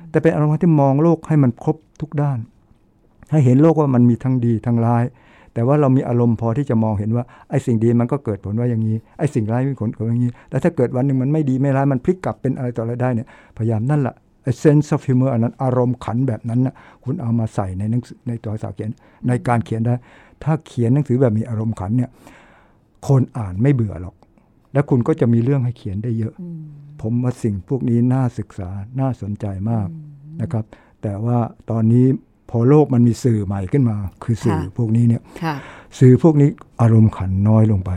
[0.09, 2.39] แต่เป็นอารมณ์ขันที่มองโลกให้มันครบทุกด้าน
[3.31, 5.03] ให้เห็นโลกว่ามันมีทั้งดีทั้งร้าย
[5.53, 13.27] แต่ว่าเรามีอารมณ์พอที่จะมองเห็นว่าไอ้สิ่งดีมันก็เกิดผลว่าอย่างนี้ไอ้สิ่งร้ายมีผลผลอย่างนี้ แล้วถ้าเกิดวันหนึ่งมันไม่ดีไม่ร้ายมันพลิกกลับเป็นอะไรต่ออะไรได้เนี่ย
[13.57, 14.28] พยายามนั่นแหละไอ้
[14.63, 18.91] sense of humor อันนั้นอารมณ์ขันแบบนั้นนะคุณเอามาใส่ในหนังสือในตัวสาเขียน
[19.27, 19.95] ในการเขียนได้
[20.43, 22.09] ถ้าเขียนหนังสือแบบมีอารมณ์ขันเนี่ย
[23.07, 24.15] คนอ่านไม่เบื่อหรอก
[24.73, 26.33] และคุณก็จะมีเรื่องให้เขียนได้เยอะ
[27.01, 28.69] ผมว่าสิ่งพวกนี้น่าศึกษา
[28.99, 29.87] น่าสนใจมาก
[30.41, 30.65] นะครับ
[31.01, 31.37] แต่ว่า
[31.69, 32.05] ตอนนี้
[32.49, 35.55] พอโลกมันมีสื่อใหม่ขึ้นมา คือสื่อค่ะพวกนี้เนี่ยค่ะ
[35.99, 36.49] สื่อพวกนี้
[36.81, 37.91] อารมณ์ขันน้อยลงไป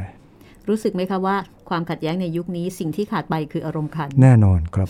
[0.68, 1.36] รู้สึกไหมคะว่า
[1.68, 4.88] ความขัดแย้งในยุคนี้สิ่งที่ขาดไปคืออารมณ์ขัน แน่นอนครับ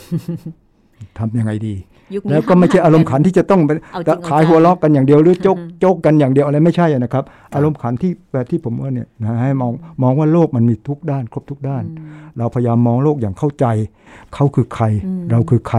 [1.18, 1.74] ทำยังไงดี
[2.14, 7.24] ยุคนี้แล้วก็ไม่ใช่อารมณ์ขันที่จะต้องเป็นเอาจริงเอาจังขายหัวล็อกกันอย่างเดียวหรือโจกโจกกันอย่างเดียวอะไรไม่ใช่อะนะครับ
[7.55, 9.72] อารมณ์ขันที่แบบที่ผมว่าเนี่ยนะให้มอง
[10.03, 11.84] มองว่าโลกมันมีทุกด้าน ครบทุกด้าน
[12.38, 13.66] เราพยายามมองโลกอย่างเข้าใจ
[14.34, 14.84] เขาคือใคร
[15.30, 15.78] เราคือใคร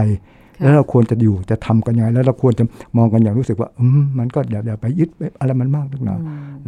[0.58, 2.64] ค่ะแล้วเราควรจะอยู่จะทำกันยังไง แล้วเราควรจะ
[2.96, 6.16] มองกันอย่างรู้สึกว่าอืมมันก็อย่าอย่าไปยึดไปอะไรมันมากนักหนา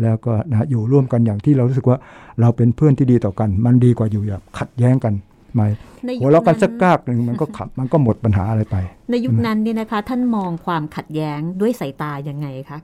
[0.02, 1.98] แล้วก็นะอยู่ร่วมกันอย่างที่เรารู้สึกว่า
[2.40, 5.14] เราเป็นเพื่อนที่ดีต่อกัน มันดีกว่าอยู่แบบขัดแย้งกัน
[5.56, 5.64] ไหม
[6.06, 8.76] ในยุคหัวเราะกันนั้นสักกากหนึ่งมันก็ขับมันก็หมดปัญหาอะไรไป
[9.10, 12.78] ในยุคนั้นเนี่ยนะคะ ท่านมองความขัดแย้งด้วยสายตายังไงคะ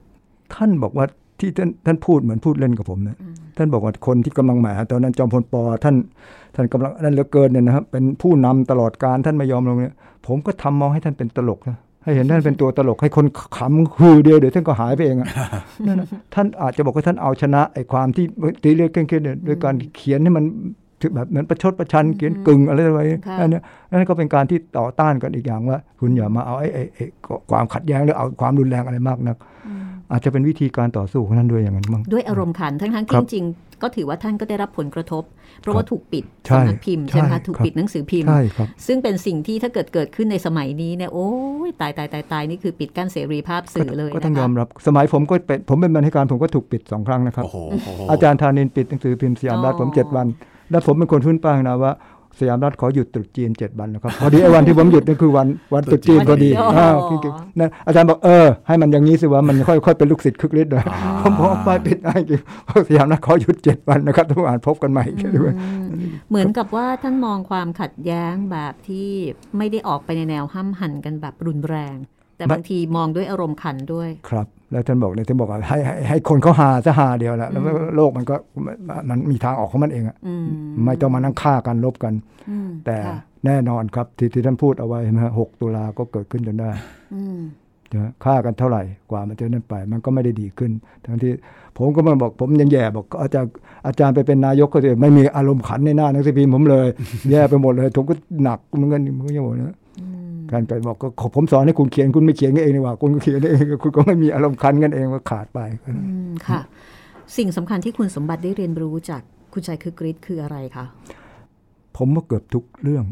[0.55, 1.07] ท่านบอกว่า
[1.41, 3.17] ที่ท่านท่านพูดเหมือนพูดเล่นกับผมเนี่ย
[3.57, 5.97] ท่านบอกว่าคนที่กำลังแหมตอนนั้นจอมพลปอท่าน
[6.55, 9.95] ท่านกำลังนั่นเหลือเกินเนี่ยนะครับเป็นผู้นำตลอดการท่านไม่ยอมลงเนี่ย
[10.27, 15.29] ผมก็ทำมองให้ท่านเป็นตลกนะให้เห็นท่านเป็นตัวตลกให้คนขำคือเดียวเดี๋ยวท่านก็หายไปเองอะ
[15.87, 18.25] นั่นน่ะท่านอาจจะบอกว่าท่านเอาชนะไอ้ความที่
[18.63, 20.45] ตีเรียกเคร่งๆเนี่ยด้วยการเขียนให้มัน
[21.03, 27.05] ถึงแบบเหมือนประชดประชันเขียนกึ่งอะไรไว้ค่ะอันเนี้ยนั่นก็เป็นการที่ต่อต้านกันอีกอย่างว่า คุณอย่ามาเอาไอ้ไอ้ไอ้
[27.51, 29.37] ความขัดแย้งหรือเอาความรุนแรงอะไรมากนัก
[30.13, 35.23] อาจจะเป็นวิธีการต่อสู้ของท่านด้วยอย่างนั้นมั้งด้วยอารมณ์ขันทั้งทั้งๆครัที่บจริงๆก็ถือว่าท่านก็ได้รับผลกระทบ
[35.61, 41.29] เพราะครับว่าถูกปิดใช่สำนักพิมพ์ใช่ไหมใช่คะถูกครับปิดหนังสือพิมพ์ใช่ครับซึ่งเป็นสิ่งที่ถ้าเกิดเกิดขึ้นในสมัยนี้เนี่ยโอ้
[41.69, 47.57] ยตายตายตายตายนี่คือปิดกั้นเสรีภาพสื่อเลยก็ต้องนะยอคะมรับสมัยผมก็เป็นผมเป็นบรรณาธิการผมก็ถูกปิดสองครั้งนะครับโอ้โห
[48.11, 50.27] อาจารย์ธานินปิดหนังสือพิมพ์สยามรัฐผมเจ็ดวัน
[50.71, 51.93] แล้วผมเป็นคนพื้นป้างนะว่า
[52.39, 60.83] สยามรัฐขอหยุดตรุษจีนเจ็ดวันนะครับ พอดีไอ้วันที่ผมหยุดนี่คือวันวันตรุษจีนพอดีอ๋ออ่อ่าคือคือนั่นอาจารย์บอกเออให้มันอย่างนี้สิว่ามันค่อยค่อยเป็นลูกศิษย์คึกฤทธิ์เลย
[61.23, 62.41] ผมบอกไปปิดไอ้จริง
[62.89, 65.05] สยามรัฐขอหยุดเจ็ดวันนะครับทุกอ่านพบกันใหม่
[65.37, 65.53] ด้วย
[66.31, 69.09] เหมือนกับว่าท่านมองความขัดแย้งแบบที่
[69.57, 71.97] ไม่ได้ออกไปในแนวห้ามหันกันแบบรุนแรง
[72.43, 77.63] แต่บางทีมองด้วยอารมณ์ขันด้วย ครับ แล้วท่านบอกเนี่ยท่านบอกว่าให้ให้ให้คนเขาหาจะหาเดียวแหละแล้ว
[77.97, 78.37] โลกมันก็
[78.67, 78.77] มัน
[79.09, 80.47] มันมีทางออกของมันเองอะอืม
[80.87, 82.15] ไม่ต้องมานั่งฆ่ากันลบกัน
[82.51, 83.17] อืมแต่ค่ะ
[83.47, 86.71] แน่นอนครับที่ที่ท่านพูดเอาไว้ใช่ไหมฮะหกตุลาก็เกิดขึ้นจนได้
[87.15, 87.41] อืม
[87.95, 90.71] นะฆ่ากันเท่าไหร่กว่ามันจะนั่นไป มันก็ไม่ได้ดีขึ้น
[91.05, 91.33] ทั้งที่
[91.77, 93.51] ผมก็มาบอกผมยังแย่บอกอาจารย์
[93.87, 96.87] อาจารย์ไปเป็นนายกก็จะไม่มีอารมณ์ขันในหน้าหนังสือพิมพ์ผมเลย
[97.31, 99.77] แย่ไปหมดเลยผมก็หนักเหมือนกันมันก็ยังบอกนะ
[100.53, 105.95] การไปบอกก็ผมสอนให้คุณเขียนคุณไม่เขียนเองนี่ว่าคุณก็เขียนเองคุณก็ไม่มีอารมณ์ขันกันเองว่าขาดไปอื
[106.29, 106.61] มค่ะ
[107.37, 109.23] สิ่งสำคัญที่คุณสมบัติได้เรียนรู้จาก
[109.53, 110.85] คุณชายคือกริชคืออะไรคะ
[111.97, 113.05] ผมว่าเกือบทุกเรื่อง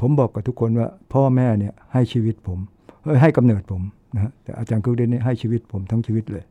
[0.00, 2.58] ผมบอกกับทุกคนว่า พ่อแม่เนี่ยให้ชีวิตผม
[3.04, 3.82] เอ้ยให้กำเนิดผม
[4.14, 6.44] นะฮะแต่อาจารย์คือเดนนี่ให้ชีวิตผมทั้งชีวิตเลย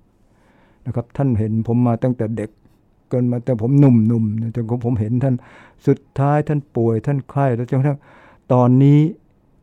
[0.86, 2.50] นะครับ ท่านเห็นผมมาตั้งแต่เด็ก
[3.12, 4.24] จนมาแต่ผมหนุ่มๆนุ่ม
[4.56, 5.36] จนผมเห็นท่าน
[5.88, 8.00] สุดท้ายท่านป่วยท่านไข้แล้วจนกระทั่ง
[8.54, 9.00] ตอนนี้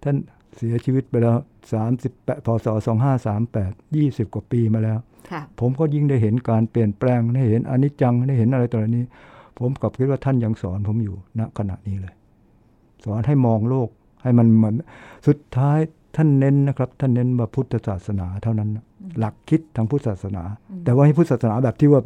[0.05, 0.17] ท่าน
[0.57, 1.37] เสียชีวิตไปแล้ว
[1.73, 4.99] สามสิบแปดพศสองห้าสามแปดยี่สิบกว่าปีมาแล้ว
[5.31, 9.05] ค่ะผมก็ยิ่งได้เห็นการเปลี่ยนแปลงได้เห็นอนิจจังได้เห็นอะไรต่ออะไรนี้
[9.59, 12.15] ผมกลับคิดว่าท่านยังสอนผมอยู่ณขณะนี้เลย
[13.05, 13.89] สอนให้มองโลก
[14.23, 14.75] ให้มันเหมือน
[15.27, 15.79] สุดท้าย
[16.17, 18.85] ท่านเน้นนะครับ ท่านเน้นว่าพุทธศาสนาเท่านั้นนะ
[19.19, 20.43] หลักคิดทางพุทธศาสนา
[20.85, 22.01] แต่ว่าให้พุทธศาสนาแบบที่ว่า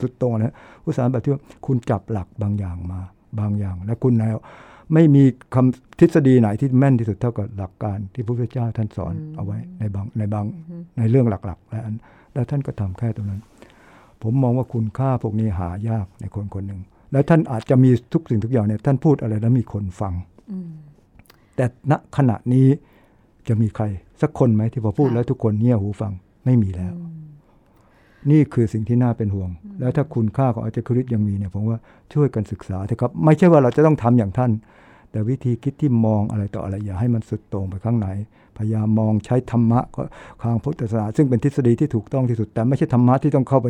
[0.00, 3.00] สุดตรงนะพุทธศาสนาแบบที่ว่าคุณจับหลักบางอย่างมา
[3.40, 4.36] บางอย่าง และคุณแล้ว
[4.94, 5.22] ไม่มี
[5.54, 10.44] คำทฤษฎีไหนที่แม่นที่สุดเท่ากับหลักการที่พระพุทธเจ้าท่านสอนเอาไว้ในบางในบาง
[10.98, 11.94] ในเรื่องหลักๆและอัน
[12.32, 13.40] แล้วท่านก็ทำแค่ตรงนั้น
[14.22, 16.80] ผมมองว่าคุณค่าพวกนี้หายากในคนคนหนึ่ง
[17.12, 20.14] แล้วท่านอาจจะมีทุกสิ่งทุกอย่างเนี่ยท่านพูดอะไรแล้วมีคนฟัง
[21.56, 22.66] แต่ณขณะนี้
[23.48, 23.84] จะมีใคร
[24.20, 26.12] สักคนไหมที่พอพูดแล้วทุกคนเงี่ยหูฟัง
[26.44, 26.94] ไม่มีแล้ว
[28.30, 31.78] นี่คือสิ่งที่น่าเป็นห่วง แล้วถ้าคุณค่าของอาจารย์คริสยังมีเนี่ยผมว่า
[32.14, 34.50] ช่วยกันศึกษาเถอะครับ ไม่ใช่ว่าเราจะต้องทำอย่างท่าน
[35.10, 38.08] แต่วิธีคิดที่มองอะไรต่ออะไรอย่าให้มันสุดโต่งไปข้างไหน
[38.58, 40.02] พยายามมองใช้ธรรมะก็
[40.42, 43.68] ทางพุทธศาสนาซึ่งเป็นทฤษฎีที่ถูกต้องที่สุด แต่ไม่ใช่ธรรมะที่ต้องเข้าไป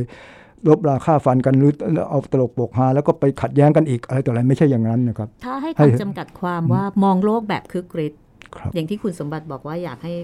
[0.69, 1.73] ลบราค่าฟันกันหรือ
[2.11, 8.13] เอาตลกปกฮาแล้วก็ไปขัดแย้งกันอีกอะไรต่ออะไรไม่ใช่อย่างนั้นนะครับ ถ้าให้ให้คำจำกัดความว่ามองโลกแบบคือกริช
[8.57, 10.15] ครับอย่างที่คุณสมบัติบอกว่าอยากให้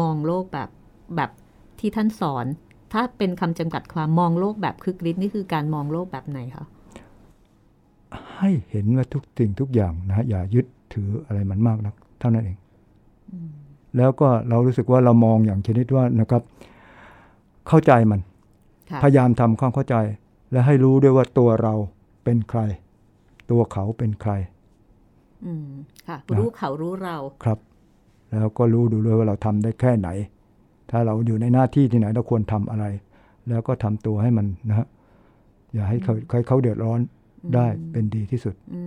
[0.00, 0.68] มองโลกแบบ
[1.16, 1.30] แบบ
[1.80, 2.46] ที่ท่านสอน
[2.92, 6.66] ถ้าเป็นคำจำกัดความมองโลกแบบคือกริชนี่คือการมองโลกแบบไหนคะ
[8.36, 12.56] ให้เห็นว่าทุกสิ่งทุกอย่างนะฮะอย่ายึดถืออะไรมันมากนัก เท่านั้นเอง
[13.96, 16.42] แล้วก็เรารู้สึกว่าเรามองอย่างชนิดว่านะครับ
[17.68, 18.20] เข้าใจมัน
[18.90, 19.96] ค่ะพยายามทำความเข้าใจ
[20.52, 21.74] และให้รู้ด้วยว่าตัวเรา
[22.24, 22.60] เป็นใคร
[23.50, 24.32] ตัวเขาเป็นใคร
[25.44, 25.68] อืม
[26.08, 27.58] ค่ะนะรู้เขารู้เราครับ
[28.30, 30.08] แล้วก็รู้ดูด้วยว่าเราทำได้แค่ไหน
[30.90, 32.84] ถ้าเราอยู่ในหน้าที่ที่ไหนเราควรทำอะไร
[33.48, 34.86] แล้วก็ทำตัวให้มันนะฮะ
[35.74, 37.00] อย่าให้เขาให้เขาเดือดร้อน
[37.54, 38.80] ได้เป็นดีที่สุดอื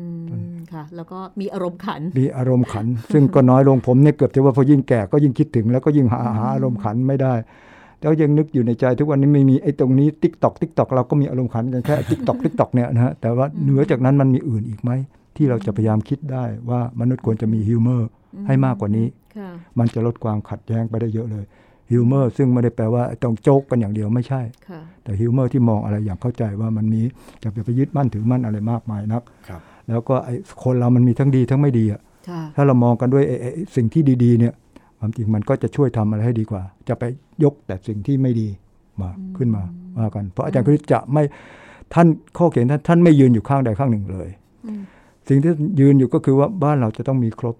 [0.51, 7.33] มค่ะแล้วก็มีอารมณ์ขัน มีอารมณ์ขัน ซึ่งก็น้อยลงผมเนี่ยเกือบจะว่าพอยิ่งแก่ก็ยิ่งคิดถึง แล้วก็ยิ่งหาหาอารมณ์ขันไม่ได้
[8.01, 14.91] แล้วยังนึกอยู่ในใจทุกวันนี้ไม่มีไอ้ตรงนี้ TikTok TikTok เราก็มีอารมณ์ขันกันแค่ TikTok TikTok เนี่ยนะฮะแต่ว่าเหนือจากนั้นมันมีอื่นอีกไหม
[15.35, 18.09] ที่เราจะพยายามคิดได้ว่ามนุษย์ควรจะมี humor
[18.47, 19.49] ให้มากกว่านี้ค่ะ
[19.79, 21.45] มันจะลดความขัดแย้งไปได้เยอะเลย
[21.91, 27.01] humor ซึ่งไม่ได้แปลว่าต้องโจกกันอย่างเดียวไม่ใช่ค่ะแต่ humor ที่มองอะไรอย่างเข้าใจว่ามันมี
[27.43, 34.53] จะไปยึดมั่นถือมั่นอะไรมากมายนักครับแล้วก็ไอ้คนเรามันมีทั้งดีทั้งไม่ดีอะค่ะถ้าเรามองกันด้วยไอ้ไอ้สิ่งที่ดีๆเนี่ย
[34.99, 37.03] ความจริงมันก็จะช่วยทำอะไรให้ดีกว่า จะไป
[37.43, 38.47] ยกแต่สิ่งที่ไม่ดี
[39.01, 39.63] มาขึ้นมา
[39.97, 41.23] ว่ากัน เพราะอาจารย์คึกฤทธิ์จะไม่
[41.93, 42.07] ท่าน
[42.37, 44.29] ข้อเขียนท่านท่านไม่ยืนอยู่ข้างใดข้างหนึ่งเลย
[44.65, 44.81] อืม
[45.29, 47.55] สิ่งที่ยืนอยู่ก็คือว่าบ้านเราจะต้องมีครบ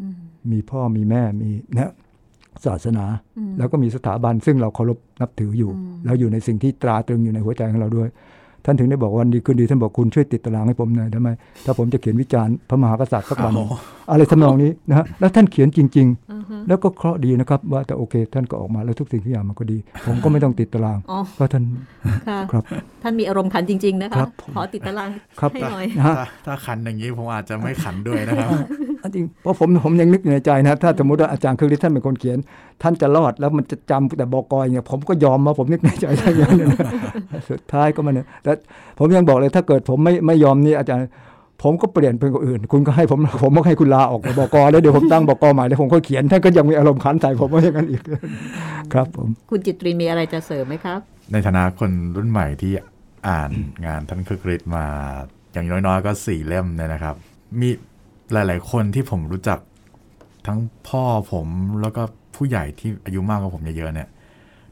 [0.00, 0.14] อืม
[0.52, 1.92] มีพ่อมีแม่มีนะ
[2.66, 3.04] ศาสนา
[3.38, 8.08] อืมแล้วก็มีสถาบันซึ่งเราเคารพนับถืออยู่อืมแล้วอยู่ในสิ่งที่ตราตรึงอยู่ในหัวใจของเราด้วย
[8.64, 11.30] ท่านถึงได้บอกวันดีคืนดีท่านบอกคุณช่วยติดตารางให้ผมหน่อยได้ไหม
[11.64, 13.68] ถ้าผมจะเขียนวิจารณ์พระมหากษัตริย์สักวันหนึ่ง
[14.10, 21.64] อะไรทำนองนี้นะฮะแล้วท่านเขียนจริงอือฮึๆแล้วก็เคราะห์ดีนะครับ ว่าแต่โอเค ท่านก็ออกมาแล้วทุกสิ่งทุกอย่างมันก็ดี ผมก็ไม่ต้องติดตารางอ๋อก็ท่าน
[22.28, 22.62] ค่ะครับ
[23.02, 28.48] ท่านมีอารมณ์ขันจริง ๆ นะครัคะบผมขอติดตารางครับให้หน่อยนะฮะถ้าถ้าขันอย่างนี้ผมอาจจะไม่ขันด้วยนะครับ
[29.02, 32.38] อันจริงเพราะผมผมยังนึกอยู่ในใจนะถ้าสมมติว่าอาจารย์คือฤทธิ์ท่านเป็นคนเขียน
[32.82, 36.88] ท่านจะรอดแล้วมันจะจำแต่บอกอยเนี่ยผมก็ยอมมาผมนึกในใจได้อย่างนั้นนะ
[37.50, 38.52] สุดท้ายก็มันเนี่ยแต่
[38.98, 41.02] ผมยังบอกเลยถ้าเกิดผมไม่ไม่ยอมนี่อาจารย์
[41.62, 48.02] ผมก็เปลี่ยนเป็นคนอื่น คุณก็ให้ผมผมก็ให้คุณลาออกจากบกแล้วเดี๋ยวผมตั้งบกใหม่แล้วผมก็เขียนท่านก็ยังมีอารมณ์ขันใส่ผมว่าอย่างนั้นอีก
[48.92, 51.00] ครับผมคุณจิตรีมีอะไรจะเสริมไหมครับ
[51.32, 52.72] ในฐานะคนรุ่นใหม่ที่
[53.28, 53.50] อ่าน
[53.86, 54.84] งานท่านคึกฤทธิ์มา
[55.52, 57.16] อย่างน้อยๆก็สี่เล่มเนี่ยนะครับ
[57.60, 57.68] มี
[58.32, 59.58] หลาย ๆ คนที่ผมรู้จัก
[60.46, 61.46] ทั้งพ่อผม
[61.80, 62.02] แล้วก็
[62.36, 64.08] ผู้ใหญ่ที่อายุมากกว่าผมเยอะๆเนี่ย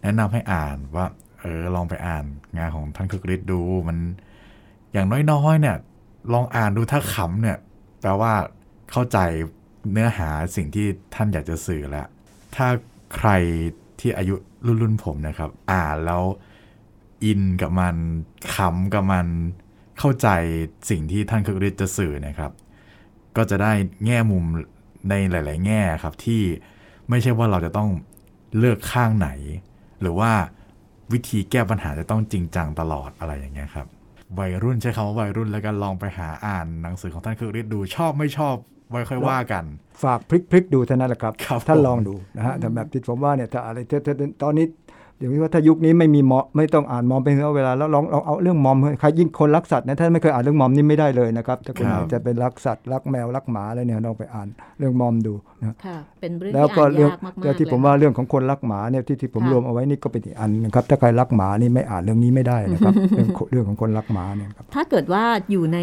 [0.03, 1.07] แนะนำให้อ่านว่า
[1.41, 2.25] เออลองไปอ่าน
[2.57, 3.99] งานของท่านคึกฤทธิ์ดูมัน
[4.93, 5.77] อย่างน้อยๆเนี่ย
[6.33, 7.59] ลองอ่านดูถ้าขำเนี่ย
[8.01, 8.33] แปลว่า
[8.91, 9.19] เข้าใจ
[9.93, 12.07] เนื้อหาสิ่งที่ท่านอยากจะสื่อแล้ว
[12.57, 12.69] ถ้า
[13.17, 13.31] ใคร
[14.01, 14.35] ที่อายุ
[14.67, 16.23] รุ่นรุ่นผมนะครับ อ่านแล้ว
[17.25, 17.97] อินกับมัน
[18.55, 19.27] ขำกับมัน
[19.99, 20.29] เข้าใจ
[20.91, 22.53] สิ่งที่ท่านคึกฤทธิ์จะสื่อนะครับ
[23.37, 23.73] ก็จะได้
[24.05, 24.45] แง่มุม
[25.09, 26.43] ในหลาย ๆ แง่ครับที่
[27.09, 27.91] ไม่ใช่ว่าเราจะต้อง
[28.59, 29.29] เลือกข้างไหน
[30.01, 30.33] หรือว่า
[31.13, 33.87] วิธีแก้ปัญหาจะต้องจริงจังตลอดอะไรอย่างเงี้ยครับ
[34.39, 38.55] วัยรุ่นใช้คำว่าวัยรุ่นแล้วกันลองไปหาอ่านหนังสือของท่านคือฤทธิ์ดูชอบไม่ชอบ
[38.91, 39.65] ไว้ค่อยว่ากัน
[40.03, 54.49] ฝากพลิกพลิกดูเท่านั้นแหละครับครับท่านผมลองดูนะฮะแต่แบบที่ผมว่าเนี่ยถ้าอะไรถ้าถ้าตอนนี้เดี๋ยวนี้ว่าถ้ายุคนี้ไม่มีมอมไม่ต้องอ่านมอมเป็นเวลาแล้วลองลองเอาเรื่องมอมใครยิ่งคนรักสัตว์นะถ้าไม่เคยอ่านเรื่องมอมนี่ไม่ได้เลยนะครับถ้าคนครับจะเป็นรักสัตว์รักแมวรักหมาอะไรเนี่ยลองไปอ่าน
[54.79, 65.79] เรื่องมอมดูนะค่ะเป็นเรื่องแล้วที่ก็อ่านเรื่องยากมากๆแล้วที่เลยผมว่าเรื่องของคนรักหมาเนี่ยที่ที่ผมค่ะรวมเอาไว้นี่ก็เป็นอีกอันหนึงครับถ้าใครรักหมานี่ไม่อ่านเรื่องนี้ไม่ได้นะครับเรื่องเรื่องของคนรักหมาเนี่ยครับถ้าเกิดว่าอยู่ใน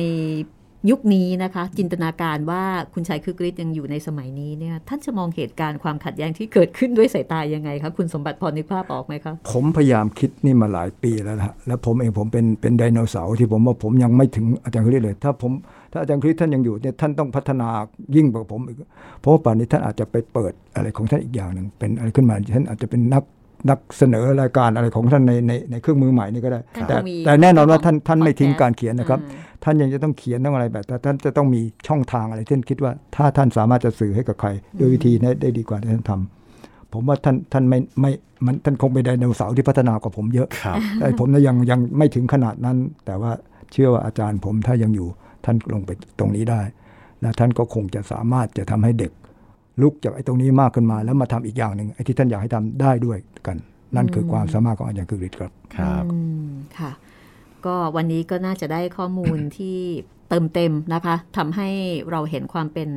[0.89, 2.63] ยุคนี้นะคะ จินตนาการว่า
[2.93, 15.51] คุณชายคือกริชยังอยู่ในสมัยนี้เนี่ยท่านจะมองเหตุการณ์ความขัดแย้งที่เกิดขึ้นด้วยสายตายังไงคะคุณสมบัติพอนึกภาพออกไหมคะผมพยายามคิดนี่มาหลายปีแล้วนะฮะแล้วผมเองผมเป็นเป็นไดโนเสาร์ที่ผมว่าผมยังไม่ถึงอาจารย์คริสเลย ถ้าผม
[15.91, 17.67] ถ้าอาจารย์คริสท่านยังอยู่เนี่ยท่านต้องพัฒนา
[18.15, 18.77] ยิ่งกว่าผมอีก
[19.19, 23.23] เพราะว่าป่านนี้ท่านอาจจะไปเปิดอะไรของท่านอีกอย่างหนึ่งเป็นอะไรขึ้นมาท่านอาจจะเป็นนัก
[23.69, 34.49] นักเสนอรายการอะไรของท่านในในในเครื่องมือใหม่นี่ก็ได้ท่านแต่ต้องมีแต่แน่นอนว่าท่านของท่านไม่ทิ้ง podcast การเขียนนะครับอ่าท่านยังจะต้องเขียนต้องอะไรแบบแต่ท่านจะต้องมีช่องทางอะไรที่ท่านคิดว่า ถ้าท่านสามารถจะสื่อให้กับใคร
[34.79, 38.11] ด้วยวิธีนี้ได้ดีกว่าที่ท่านทำผมว่าท่านท่านไม่ไม่
[38.45, 43.31] มันท่านคงเป็นไดโนเสาร์ที่พัฒนากว่าผมเยอะครับแต่ผมนะยังยังไม่ถึงขนาดนั้น แต่ว่า
[43.71, 45.07] เชื่อว่าอาจารย์ผมถ้ายังอยู่
[45.45, 45.89] ท่านลงไป
[46.19, 46.61] ตรงนี้ได้
[47.21, 49.11] และท่านก็คงจะสามารถจะทำให้เด็ก
[49.81, 53.17] ลุกจากไอ้ตรงนี้มากขึ้นมา แล้วมาทำอีกอย่างหนึ่งไอ้ที่ท่านอยากให้ทำได้ด้วย
[53.47, 53.57] กัน
[53.95, 56.17] นั่นคือความสามารถของอาจารย์คือฤทธิ์ครับครับอื
[56.49, 56.91] มค่ะ
[57.65, 59.77] ก็วันนี้ก็น่าจะได้ข้อมูลที่
[60.29, 61.69] เติมเต็มนะคะทำให้
[62.11, 62.89] เราเห็นความเป็น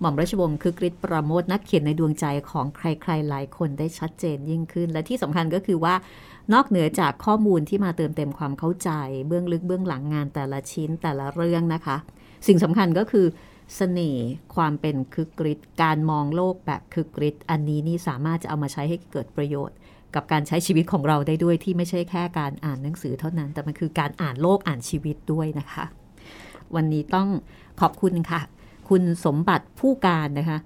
[0.00, 5.94] หม่อมราชวงศ์คือกริชประโมทนักเขียนในดวงใจของใคร ๆ หลายคนได้ชัดเจนยิ่งขึ้น และที่สำคัญก็คือว่า
[6.54, 8.90] นอกเหนือจากข้อมูลที่มาเติมเต็มความเข้าใจ
[9.26, 11.96] เบื้องลึกเบื้องหลังงานแต่ละชิ้นแต่ละเรื่องนะคะ
[12.46, 13.26] สิ่งสำคัญก็คือ
[13.76, 19.76] เสน่ห์ความเป็นคึกฤทธิ์การมองโลกแบบคึกฤทธิ์อันนี้นี่สามารถจะเอามาใช้ให้เกิดประโยชน์
[20.14, 25.84] กับการใช้ชีวิตของเราได้ด้วยที่ไม่ใช่แค่การอ่านหนังสือเท่านั้น แต่มันคือการอ่านโลกอ่านชีวิตด้วยนะคะ
[26.74, 27.28] วันนี้ต้อง
[27.80, 28.40] ขอบคุณค่ะ
[28.88, 30.58] คุณสมบัติผู้การนะคะ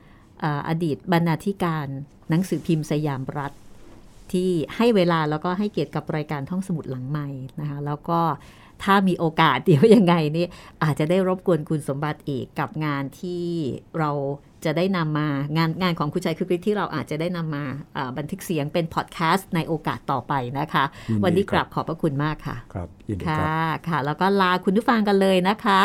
[0.44, 1.86] ออดีตบรรณาธิการ
[2.30, 3.52] หนังสือพิมพ์สยามรัฐ
[4.32, 7.28] ที่ให้เวลาแล้วก็ให้เกียรติกับรายการท่องสมุดหลังใหม่
[7.61, 8.20] นะคะแล้วก็
[8.83, 10.47] ถ้ามีโอกาสเดี๋ยวยังไงนี่
[10.83, 13.45] อาจจะได้รบกวนคุณสมบัติอีกกับงานที่
[13.99, 14.11] เรา
[14.64, 17.64] จะได้นำมางานงานของคุณชัยคือที่เราอาจจะได้นำมา
[17.97, 25.81] อ่าบันทึกเสียงเป็นพอดแคสต์ในโอกาสต่อไปนะคะยินดีวันนี้คกรับราบขอบพระคุณมากค่ะ ครับยินดีคค่ะรับค่ะ แล้วก็ลาคุณผู้ฟังกันเลยนะคะ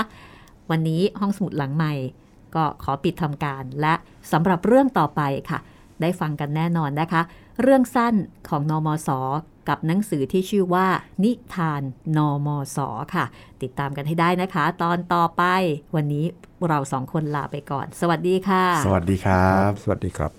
[0.72, 1.94] วันนี้ห้องสมุดหลังใหม่
[2.56, 3.94] ก็ขอปิดทำการและ
[4.32, 5.60] สำหรับเรื่องต่อไปค่ะ
[6.02, 7.22] ได้ฟังกันแน่นอนนะคะ
[7.62, 8.16] เรื่องสั้น
[8.50, 9.10] ของนอมศ
[9.70, 10.88] กับหนังสือที่ชื่อว่า
[11.24, 11.82] นิทาน
[12.18, 12.78] นอมศ
[13.16, 13.26] ค่ะ
[13.62, 15.44] ติดตามกันให้ได้นะคะ ตอนต่อไป
[15.96, 16.26] วันนี้
[16.68, 20.39] เราสองคนลาไปก่อน สวัสดีค่ะ สวัสดีครับ สวัสดีครับ